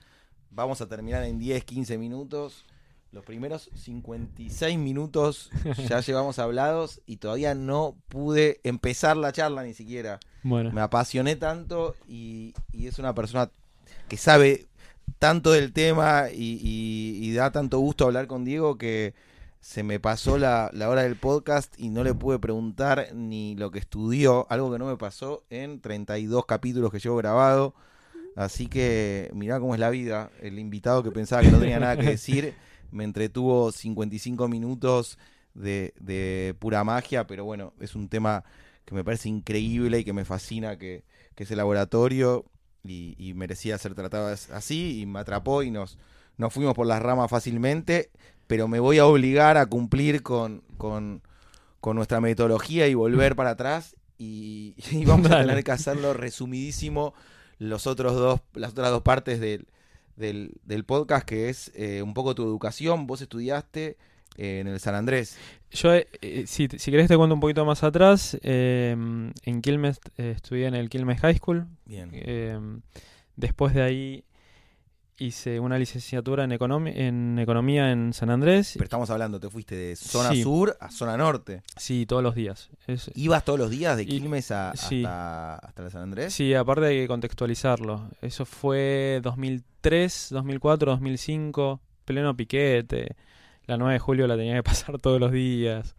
[0.50, 2.64] vamos a terminar en 10, 15 minutos.
[3.10, 5.50] Los primeros 56 minutos
[5.88, 11.36] ya llevamos hablados y todavía no pude empezar la charla ni siquiera Bueno, me apasioné
[11.36, 13.50] tanto y, y es una persona
[14.12, 14.66] que sabe
[15.18, 19.14] tanto del tema y, y- y da tanto gusto hablar con Diego que
[19.62, 23.70] se me pasó la, la hora del podcast y no le pude preguntar ni lo
[23.70, 27.74] que estudió, algo que no me pasó en 32 capítulos que llevo grabado.
[28.36, 30.30] Así que mirá cómo es la vida.
[30.42, 32.52] El invitado que pensaba que no tenía nada que decir
[32.90, 35.18] me entretuvo 55 minutos
[35.54, 38.44] de, de pura magia, pero bueno, es un tema
[38.84, 41.02] que me parece increíble y que me fascina, que,
[41.34, 42.44] que es el laboratorio
[42.84, 45.98] y, y merecía ser tratado as- así y me atrapó y nos,
[46.36, 48.10] nos fuimos por las ramas fácilmente,
[48.46, 51.22] pero me voy a obligar a cumplir con, con,
[51.80, 57.14] con nuestra metodología y volver para atrás y, y vamos a tener que hacerlo resumidísimo
[57.58, 59.66] los otros dos, las otras dos partes del,
[60.16, 63.06] del, del podcast, que es eh, un poco tu educación.
[63.06, 63.96] Vos estudiaste
[64.36, 65.36] eh, en el San Andrés.
[65.70, 68.90] Yo, eh, si, si querés te cuento un poquito más atrás, eh,
[69.44, 71.66] en Quilmes eh, estudié en el Quilmes High School.
[71.86, 72.10] Bien.
[72.12, 72.58] Eh,
[73.36, 74.24] después de ahí
[75.18, 76.52] hice una licenciatura en,
[77.38, 78.72] economía en San Andrés.
[78.74, 80.42] Pero estamos hablando, te fuiste de zona Sí.
[80.42, 81.62] sur a zona norte.
[81.76, 82.70] Sí, todos los días.
[82.88, 85.04] Es- ¿Ibas todos los días de Y- Quilmes a, sí.
[85.04, 86.34] hasta, hasta el San Andrés?
[86.34, 88.08] Sí, aparte que contextualizarlo.
[88.20, 93.14] Eso fue 2003, 2004, 2005, pleno piquete.
[93.72, 95.96] La 9 de julio la tenía que pasar todos los días.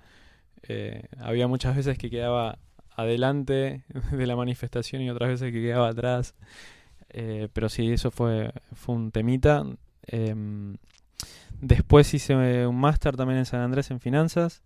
[0.67, 2.59] Eh, había muchas veces que quedaba
[2.95, 6.35] adelante de la manifestación y otras veces que quedaba atrás.
[7.09, 9.65] Eh, pero sí, eso fue, fue un temita.
[10.05, 10.77] Em,
[11.61, 14.61] después hice un máster también en San Andrés en finanzas.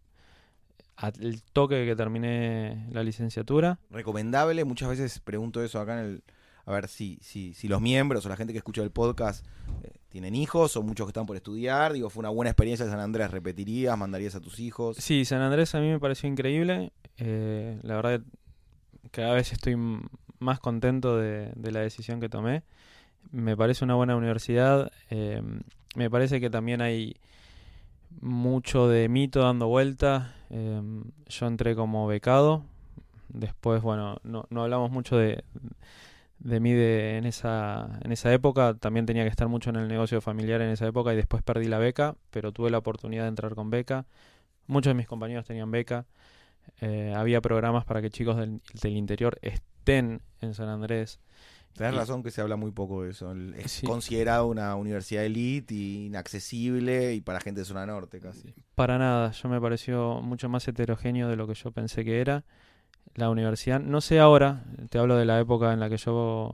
[0.98, 3.80] Al toque que terminé la licenciatura.
[3.90, 6.24] Recomendable, muchas veces pregunto eso acá en el...
[6.68, 9.46] A ver si, si, si los miembros o la gente que escucha el podcast
[9.84, 11.94] eh, tienen hijos o muchos que están por estudiar.
[11.94, 13.32] Digo, fue una buena experiencia en San Andrés.
[13.32, 13.98] ¿Repetirías?
[13.98, 14.98] ¿Mandarías a tus hijos?
[14.98, 16.92] Sí, San Andrés a mí me pareció increíble.
[17.20, 18.22] Eh, la verdad,
[19.12, 19.78] cada vez estoy
[20.40, 22.64] más contento de, de la decisión que tomé.
[23.32, 24.92] Me parece una buena universidad.
[25.10, 25.42] eh,
[25.96, 27.16] me parece que también hay
[28.20, 30.36] mucho de mito dando vuelta.
[30.50, 32.66] yo entré como becado.
[33.30, 35.46] Después, bueno, no, no hablamos mucho de,
[36.40, 38.76] de mí de, en, esa, en esa época.
[38.76, 41.66] También tenía que estar mucho en el negocio familiar en esa época y después perdí
[41.68, 44.06] la beca, pero tuve la oportunidad de entrar con beca.
[44.68, 46.06] Muchos de mis compañeros tenían beca.
[46.82, 51.20] eh, había programas para que chicos del, del interior estén en San Andrés.
[51.76, 53.34] Tenés Y- razón que se habla muy poco de eso.
[53.56, 53.86] Es Sí.
[53.88, 58.54] considerado una universidad elite y inaccesible y para gente de zona norte casi.
[58.76, 62.44] Para nada, yo me pareció mucho más heterogéneo de lo que yo pensé que era.
[63.16, 66.52] La universidad, no sé ahora, te hablo de la época en la que yo,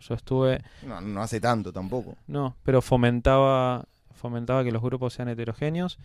[0.00, 2.14] yo estuve, No, no hace tanto tampoco.
[2.28, 5.98] no, pero fomentaba, fomentaba que los grupos sean heterogéneos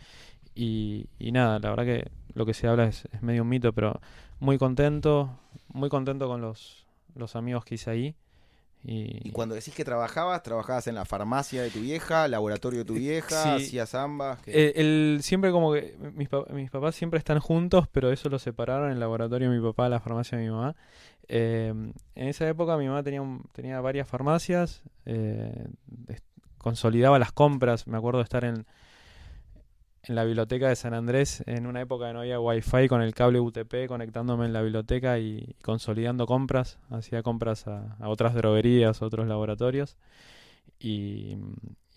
[0.56, 3.74] y, y nada, la verdad que lo que se habla es, es medio un mito,
[3.74, 4.00] pero
[4.40, 5.30] muy contento,
[5.74, 6.86] muy contento con los,
[7.16, 8.16] los amigos que hice ahí.
[8.84, 12.86] Y, Y cuando decís que trabajabas, trabajabas en la farmacia de tu vieja, laboratorio de
[12.86, 13.64] tu vieja, Sí.
[13.66, 14.40] hacías ambas.
[14.42, 18.40] que- Eh, el, siempre como que mis, mis papás siempre están juntos, pero eso lo
[18.40, 20.76] separaron, el laboratorio de mi papá, la farmacia de mi mamá.
[21.28, 21.68] Eh,
[22.16, 25.68] en esa época mi mamá tenía, un- tenía varias farmacias, eh,
[26.58, 28.66] consolidaba las compras, me acuerdo de estar en,
[30.04, 33.14] en la biblioteca de San Andrés, en una época que no había wifi con el
[33.14, 39.06] cable UTP conectándome en la biblioteca y consolidando compras, hacía compras a, otras droguerías, a
[39.06, 39.98] otros laboratorios.
[40.80, 41.38] Y,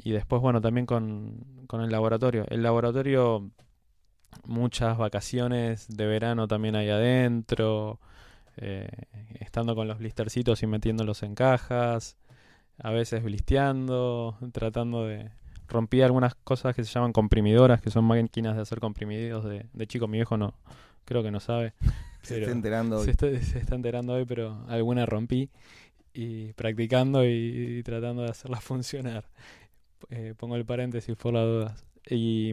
[0.02, 2.44] y después, bueno, también con, con el laboratorio.
[2.50, 3.50] El laboratorio,
[4.46, 8.00] muchas vacaciones de verano también ahí adentro,
[8.56, 8.88] eh,
[9.40, 12.16] estando con los blistercitos y metiéndolos en cajas,
[12.78, 15.30] a veces blisteando, tratando de...
[15.68, 19.86] Rompí algunas cosas que se llaman comprimidoras, que son máquinas de hacer comprimidos de, de
[19.86, 20.06] chico.
[20.08, 20.54] Mi viejo no,
[21.04, 21.72] creo que no sabe.
[22.22, 23.04] se está enterando hoy.
[23.04, 25.50] se está, se está enterando hoy, pero alguna rompí
[26.12, 29.24] y practicando y, y tratando de hacerla funcionar.
[30.10, 31.84] Eh, pongo el paréntesis por las dudas.
[32.08, 32.52] Y,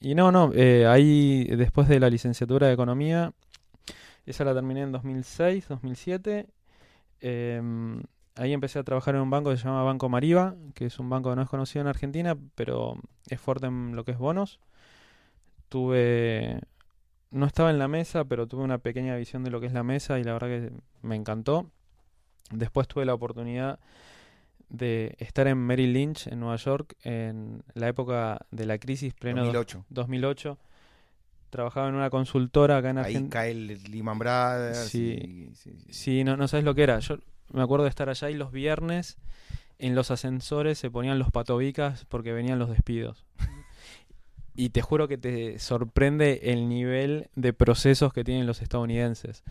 [0.00, 3.32] y no, no, eh, ahí después de la licenciatura de Economía,
[4.26, 6.46] esa la terminé en 2006, 2007.
[7.22, 8.02] em,
[8.40, 11.08] ahí empecé a trabajar en un banco que se llama Banco Mariva, que es un
[11.10, 12.96] banco que no es conocido en Argentina, pero
[13.28, 14.60] es fuerte en lo que es bonos.
[15.68, 16.60] Tuve
[17.30, 19.84] no estaba en la mesa, pero tuve una pequeña visión de lo que es la
[19.84, 20.72] mesa y la verdad que
[21.02, 21.70] me encantó.
[22.50, 23.78] Después tuve la oportunidad
[24.68, 29.42] de estar en Merrill Lynch, en Nueva York, en la época de la crisis pleno
[29.44, 29.84] 2008.
[29.90, 30.58] 2008.
[31.50, 33.30] Trabajaba en una consultora acá en Ahí Argentina.
[33.30, 34.88] cae el Lehman Brothers.
[34.88, 35.18] Sí.
[35.50, 35.92] y- sí, sí.
[35.92, 36.98] Sí, no, no sabes lo que era.
[36.98, 37.16] Yo
[37.52, 39.16] me acuerdo de estar allá y los viernes
[39.78, 43.24] en los ascensores se ponían los patobicas porque venían los despidos.
[44.54, 49.42] Y te juro que te sorprende el nivel de procesos que tienen los estadounidenses.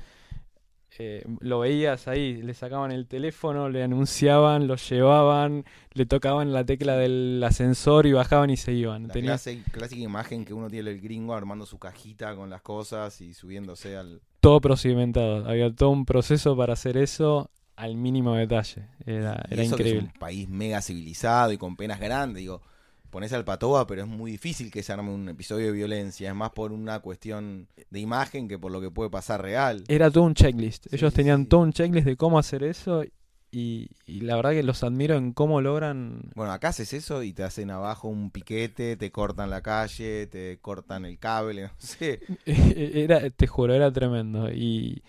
[1.02, 6.66] Eh, lo veías ahí, le sacaban el teléfono, le anunciaban, lo llevaban, le tocaban la
[6.66, 9.08] tecla del ascensor y bajaban y se iban.
[9.08, 12.62] La Tenía clase- clásica imagen que uno tiene del gringo armando su cajita con las
[12.62, 14.22] cosas y subiéndose al...
[14.42, 15.48] todo procedimentado.
[15.48, 18.88] Había todo un proceso para hacer eso al mínimo detalle.
[19.06, 20.12] Era, y era eso que es increíble.
[20.14, 22.42] un país mega civilizado y con penas grandes.
[22.42, 22.62] Digo,
[23.10, 26.30] pones al patoa, pero es muy difícil que se arme un episodio de violencia.
[26.30, 29.84] Es más por una cuestión de imagen que por lo que puede pasar real.
[29.88, 30.88] Era todo un checklist.
[30.90, 31.48] Sí, Ellos tenían sí.
[31.48, 33.04] todo un checklist de cómo hacer eso
[33.52, 36.22] y, y la verdad que los admiro en cómo logran...
[36.36, 40.60] Bueno, acá haces eso y te hacen abajo un piquete, te cortan la calle, te
[40.60, 42.20] cortan el cable, no sé.
[42.46, 44.52] era, te juro, era tremendo.
[44.52, 45.02] Y,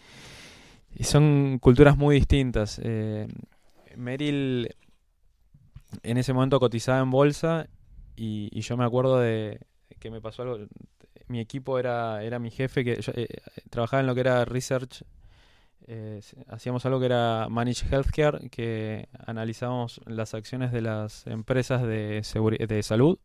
[0.94, 2.80] y son culturas muy distintas.
[2.82, 3.26] Eh,
[3.96, 4.68] Merrill
[6.02, 7.68] en ese momento cotizaba en bolsa
[8.16, 9.60] y, yo me acuerdo de
[9.98, 10.58] que me pasó algo.
[11.28, 13.28] Mi equipo era, era mi jefe, que yo, eh,
[13.70, 15.04] trabajaba en lo que era research.
[15.86, 22.22] eh, hacíamos algo que era Managed Healthcare, que analizábamos las acciones de las empresas de,
[22.68, 23.18] de salud,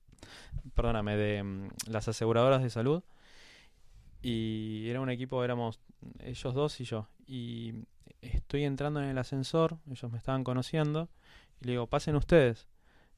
[0.75, 3.03] perdóname, de mm, las aseguradoras de salud.
[4.21, 5.79] Y era un equipo, éramos
[6.23, 7.07] ellos dos y yo.
[7.27, 7.73] Y
[8.21, 11.09] estoy entrando en el ascensor, ellos me estaban conociendo,
[11.61, 12.67] y le digo, pasen ustedes,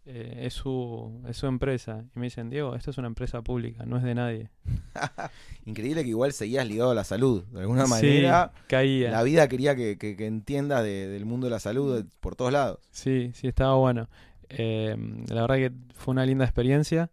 [0.05, 2.05] eh, es, su, es su empresa.
[2.16, 4.49] Y me dicen, Diego, esto es una empresa pública, no es de nadie.
[5.66, 7.43] Increíble que igual seguías ligado a la salud.
[7.51, 9.12] De alguna Sí, manera, caía.
[9.12, 12.36] la vida quería que, que, que entiendas de- del mundo de la salud de- por
[12.36, 12.80] todos lados.
[12.91, 14.08] Sí, sí, estaba bueno.
[14.49, 14.95] Eh,
[15.28, 17.12] la verdad que fue una linda experiencia.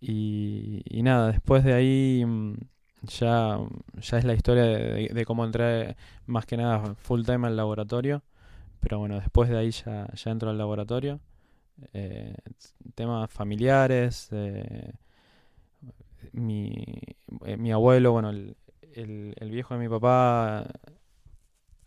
[0.00, 2.54] Y, y nada, después de ahí mm,
[3.06, 3.58] ya,
[4.00, 5.96] ya es la historia de, cómo entré
[6.26, 8.22] más que nada full time al laboratorio.
[8.80, 11.20] Pero bueno, después de ahí ya, ya entro al laboratorio.
[11.92, 12.34] Eh,
[12.94, 14.28] temas familiares.
[14.32, 14.92] eh,
[16.32, 16.72] mi,
[17.46, 18.56] eh, mi abuelo, bueno, el,
[18.92, 20.66] el, viejo de mi papá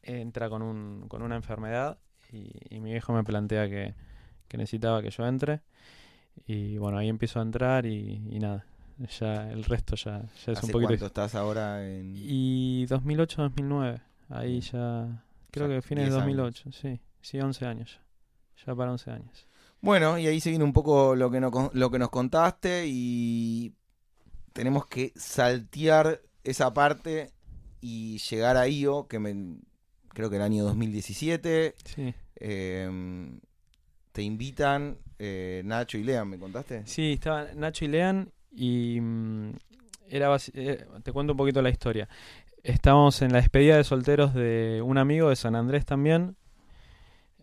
[0.04, 1.98] entra con, un, con una enfermedad
[2.32, 3.94] y, mi viejo me plantea que,
[4.48, 5.62] que necesitaba que yo entre.
[6.48, 8.66] Y bueno, ahí empiezo a entrar y nada,
[9.20, 10.88] ya el resto ya, ya es ¿Hace un poquito...
[10.90, 12.14] cuánto estás ahora en...?
[12.16, 16.38] Y 2008-2009, ahí ya, creo que fines de 10 años.
[16.38, 18.00] 2008, sí, sí, 11 años
[18.58, 19.48] ya, ya para 11 años.
[19.82, 23.74] Bueno, y ahí se viene un poco lo que, no, lo que nos contaste y
[24.54, 27.32] tenemos que saltear esa parte
[27.80, 29.60] y llegar a IO, que me,
[30.10, 33.30] creo que el año 2017, Sí, eh,
[34.12, 36.82] te invitan eh, Nacho y Lean, ¿me contaste?
[36.86, 39.52] sí, estaba Nacho y Lean y mm,
[40.10, 42.10] era eh, te cuento un poquito la historia.
[42.64, 46.36] Estábamos en la despedida de solteros de un amigo de San Andrés también.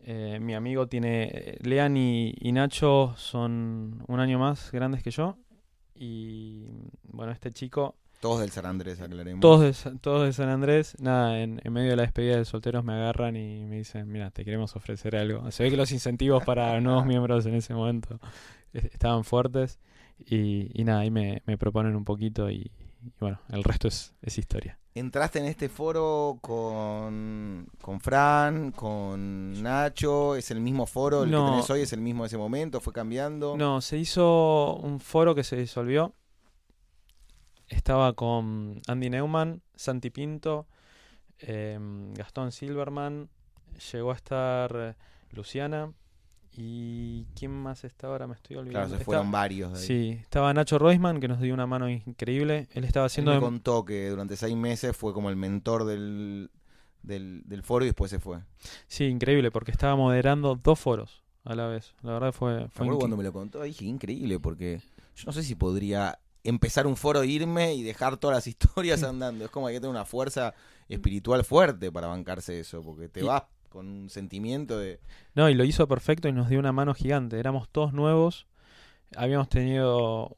[0.06, 1.30] Eh, mi amigo tiene.
[1.32, 5.38] eh, Lean y, y Nacho son un año más grandes que yo.
[5.94, 6.66] Y
[7.04, 9.40] bueno, este chico, Todos del San Andrés, aclaremos.
[9.40, 12.84] todos de, todos de San Andrés, nada, en, en medio de la despedida de solteros
[12.84, 15.50] me agarran y me dicen: Mira, te queremos ofrecer algo.
[15.52, 18.18] Se ve que los incentivos para nuevos miembros en ese momento
[18.72, 19.78] estaban fuertes.
[20.18, 22.70] Y, y nada, ahí me, me proponen un poquito y,
[23.02, 24.78] y bueno, el resto es, es historia.
[24.94, 31.44] Entraste en este foro con, con Fran, con Nacho, es el mismo foro, el No.
[31.46, 33.56] que tenés hoy es el mismo de ese momento, fue cambiando.
[33.56, 36.14] No, se hizo un foro que se disolvió.
[37.68, 40.66] Estaba con Andy Neumann, Santi Pinto,
[41.38, 43.28] em, Gastón Silverman,
[43.92, 44.94] llegó a estar eh,
[45.32, 45.92] Luciana
[46.56, 48.26] y ¿quién más está ahora?
[48.26, 48.72] Me estoy olvidando.
[48.78, 49.84] Claro, se Está- fueron varios de ahí.
[49.86, 52.68] Sí, estaba Nacho Roisman que nos dio una mano increíble.
[52.72, 55.84] Él estaba Él haciendo me de- contó que durante seis meses fue como el mentor
[55.84, 56.50] del,
[57.02, 58.38] del, del foro y después se fue.
[58.38, 58.44] Me
[58.88, 61.94] Sí, increíble porque estaba moderando dos foros a la vez.
[62.02, 64.80] La verdad fue fue inque- cuando me lo contó, dije, increíble, porque
[65.16, 69.44] yo no sé si podría empezar un foro, irme y dejar todas las historias andando.
[69.46, 70.54] Es como que hay que tener una fuerza
[70.88, 73.42] espiritual fuerte para bancarse eso, porque te Y- vas
[73.74, 75.00] con un sentimiento de...
[75.34, 77.40] No, y lo hizo perfecto y nos dio una mano gigante.
[77.40, 78.46] Éramos todos nuevos.
[79.16, 80.36] Habíamos tenido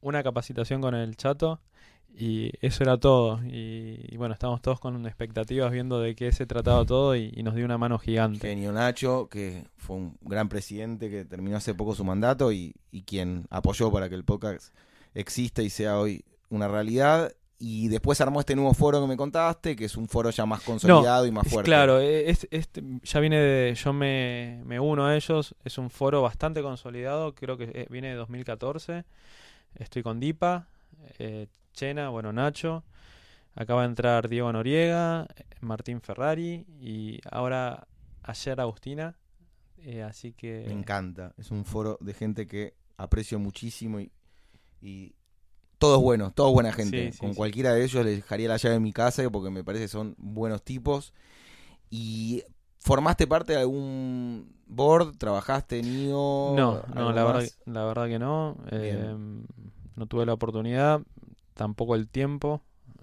[0.00, 1.60] una capacitación con el chato
[2.08, 3.44] y eso era todo.
[3.44, 7.42] Y, y bueno, estábamos todos con expectativas viendo de qué se trataba todo y, y
[7.42, 8.48] nos dio una mano gigante.
[8.48, 13.02] Genio Nacho, que fue un gran presidente que terminó hace poco su mandato y, y
[13.02, 14.74] quien apoyó para que el podcast
[15.12, 17.34] exista y sea hoy una realidad.
[17.60, 20.62] Y después armó este nuevo foro que me contaste, que es un foro ya más
[20.62, 21.68] consolidado y más Es- fuerte.
[21.68, 23.74] Claro, es- este ya viene de.
[23.74, 25.54] Yo me, me uno a ellos.
[25.64, 27.34] Es un foro bastante consolidado.
[27.34, 29.04] Creo que eh, viene de 2014.
[29.74, 30.68] Estoy con Dipa,
[31.18, 32.84] eh, Chena, bueno, Nacho.
[33.56, 35.26] Acaba de entrar Diego Noriega,
[35.60, 37.88] Martín Ferrari y ahora
[38.22, 39.16] ayer Agustina.
[39.78, 40.62] Eh, así que.
[40.68, 41.32] Me encanta.
[41.36, 44.12] Es un foro de gente que aprecio muchísimo y,
[44.80, 45.12] y
[45.78, 47.10] todos buenos, todos buena gente.
[47.10, 47.36] Sí, sí, Con sí.
[47.36, 50.14] cualquiera de ellos les dejaría la llave en mi casa porque me parece que son
[50.18, 51.12] buenos tipos.
[51.90, 52.42] Y
[52.80, 55.16] ¿Formaste parte de algún board?
[55.18, 56.56] ¿Trabajaste en IO?
[56.56, 58.56] No, ¿Algo no, la verdad, la verdad que no.
[58.70, 59.16] Eh,
[59.96, 61.00] no tuve la oportunidad,
[61.54, 62.62] tampoco el tiempo.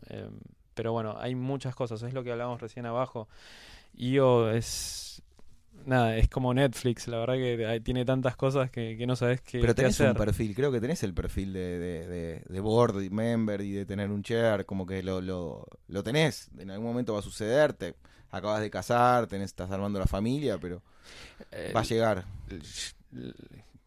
[0.09, 0.29] eh,
[0.73, 2.01] pero bueno, hay muchas cosas.
[2.03, 3.27] Es lo que hablábamos recién abajo.
[3.95, 5.21] IO es.
[5.85, 7.07] Nada, es como Netflix.
[7.07, 10.15] La verdad que tiene tantas cosas que, que no sabes qué, Pero qué tenés hacer.
[10.15, 13.71] un perfil, creo que tenés el perfil de, de, de- de board y member y
[13.71, 16.49] de tener un chair, como que lo, lo, lo tenés.
[16.59, 17.95] En algún momento va a suceder, te
[18.31, 20.81] acabas de casar, tenés, estás armando la familia, pero
[21.51, 22.25] Eh, va a llegar.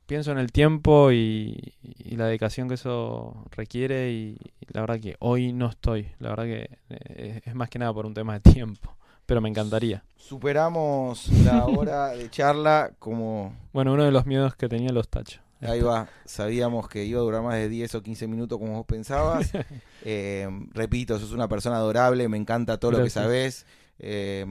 [0.07, 5.01] pienso en el tiempo y, y la dedicación que eso requiere y, y la verdad
[5.01, 6.09] que hoy no estoy.
[6.19, 8.97] La verdad que eh, es más que nada por un tema de tiempo.
[9.29, 10.03] Pero me encantaría.
[10.17, 13.55] Superamos la hora de charla como...
[13.75, 15.43] Bueno, uno de los miedos que tenía los tachos.
[15.61, 18.87] Ahí va, sabíamos que iba a durar más de 10 o 15 minutos como vos
[18.87, 19.53] pensabas.
[20.05, 23.67] Eh, repito, sos una persona adorable, me encanta todo lo que sabés.
[23.99, 24.47] Eh,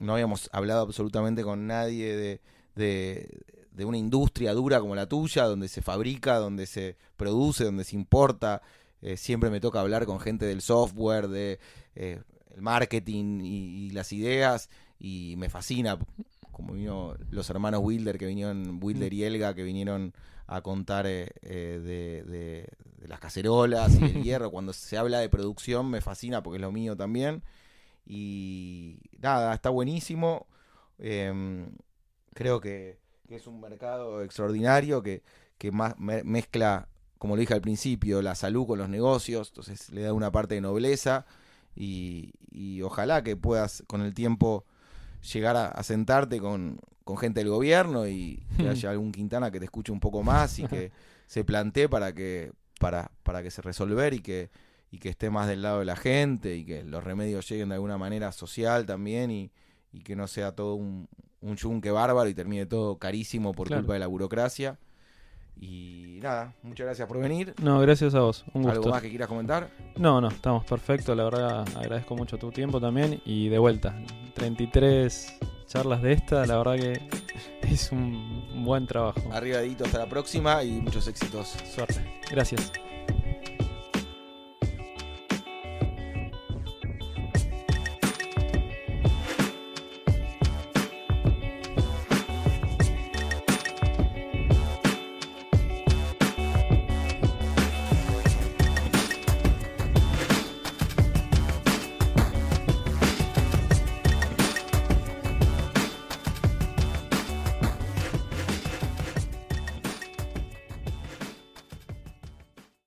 [0.00, 2.40] no habíamos hablado absolutamente con nadie de,
[2.74, 7.84] de, de una industria dura como la tuya, donde se fabrica, donde se produce, donde
[7.84, 8.60] se importa.
[9.00, 11.60] Eh, siempre me toca hablar con gente del software, de
[12.54, 15.98] el marketing y, y las ideas, y me fascina.
[16.52, 20.12] Como vino los hermanos Wilder, que vinieron, Wilder y Elga, que vinieron
[20.46, 22.68] a contar eh, eh, de, de-
[23.00, 24.50] de las cacerolas y el hierro.
[24.50, 27.42] Cuando se habla de producción me fascina porque es lo mío también.
[28.06, 30.46] Y nada, está buenísimo.
[30.98, 31.66] Eh,
[32.34, 32.98] creo que,
[33.28, 35.22] que es un mercado extraordinario que,
[35.58, 36.88] que más me- mezcla,
[37.18, 39.48] como lo dije al principio, la salud con los negocios.
[39.48, 41.24] Entonces le da una parte de nobleza.
[41.76, 44.64] Y, y ojalá que puedas con el tiempo
[45.32, 49.58] llegar a, a sentarte con, con gente del gobierno y que haya algún Quintana que
[49.58, 50.92] te escuche un poco más y que
[51.26, 54.50] se plantee para que para, para que se resolver y que
[54.92, 57.76] y que esté más del lado de la gente y que los remedios lleguen de
[57.76, 59.52] alguna manera social también y,
[59.92, 61.06] y que no sea todo un,
[61.40, 63.82] un yunque bárbaro y termine todo carísimo por Claro.
[63.82, 64.78] culpa de la burocracia.
[65.60, 67.54] Y nada, muchas gracias por venir.
[67.62, 68.44] No, gracias a vos.
[68.54, 68.90] Un ¿Algo gusto.
[68.90, 69.70] más que quieras comentar?
[69.96, 71.16] No, no, estamos perfectos.
[71.16, 73.20] La verdad, agradezco mucho tu tiempo también.
[73.24, 73.94] Y de vuelta,
[74.34, 77.00] 33 charlas de esta, la verdad que
[77.62, 79.20] es un buen trabajo.
[79.32, 81.48] Arriba, Edito, hasta la próxima y muchos éxitos.
[81.48, 82.20] Suerte.
[82.30, 82.72] Gracias.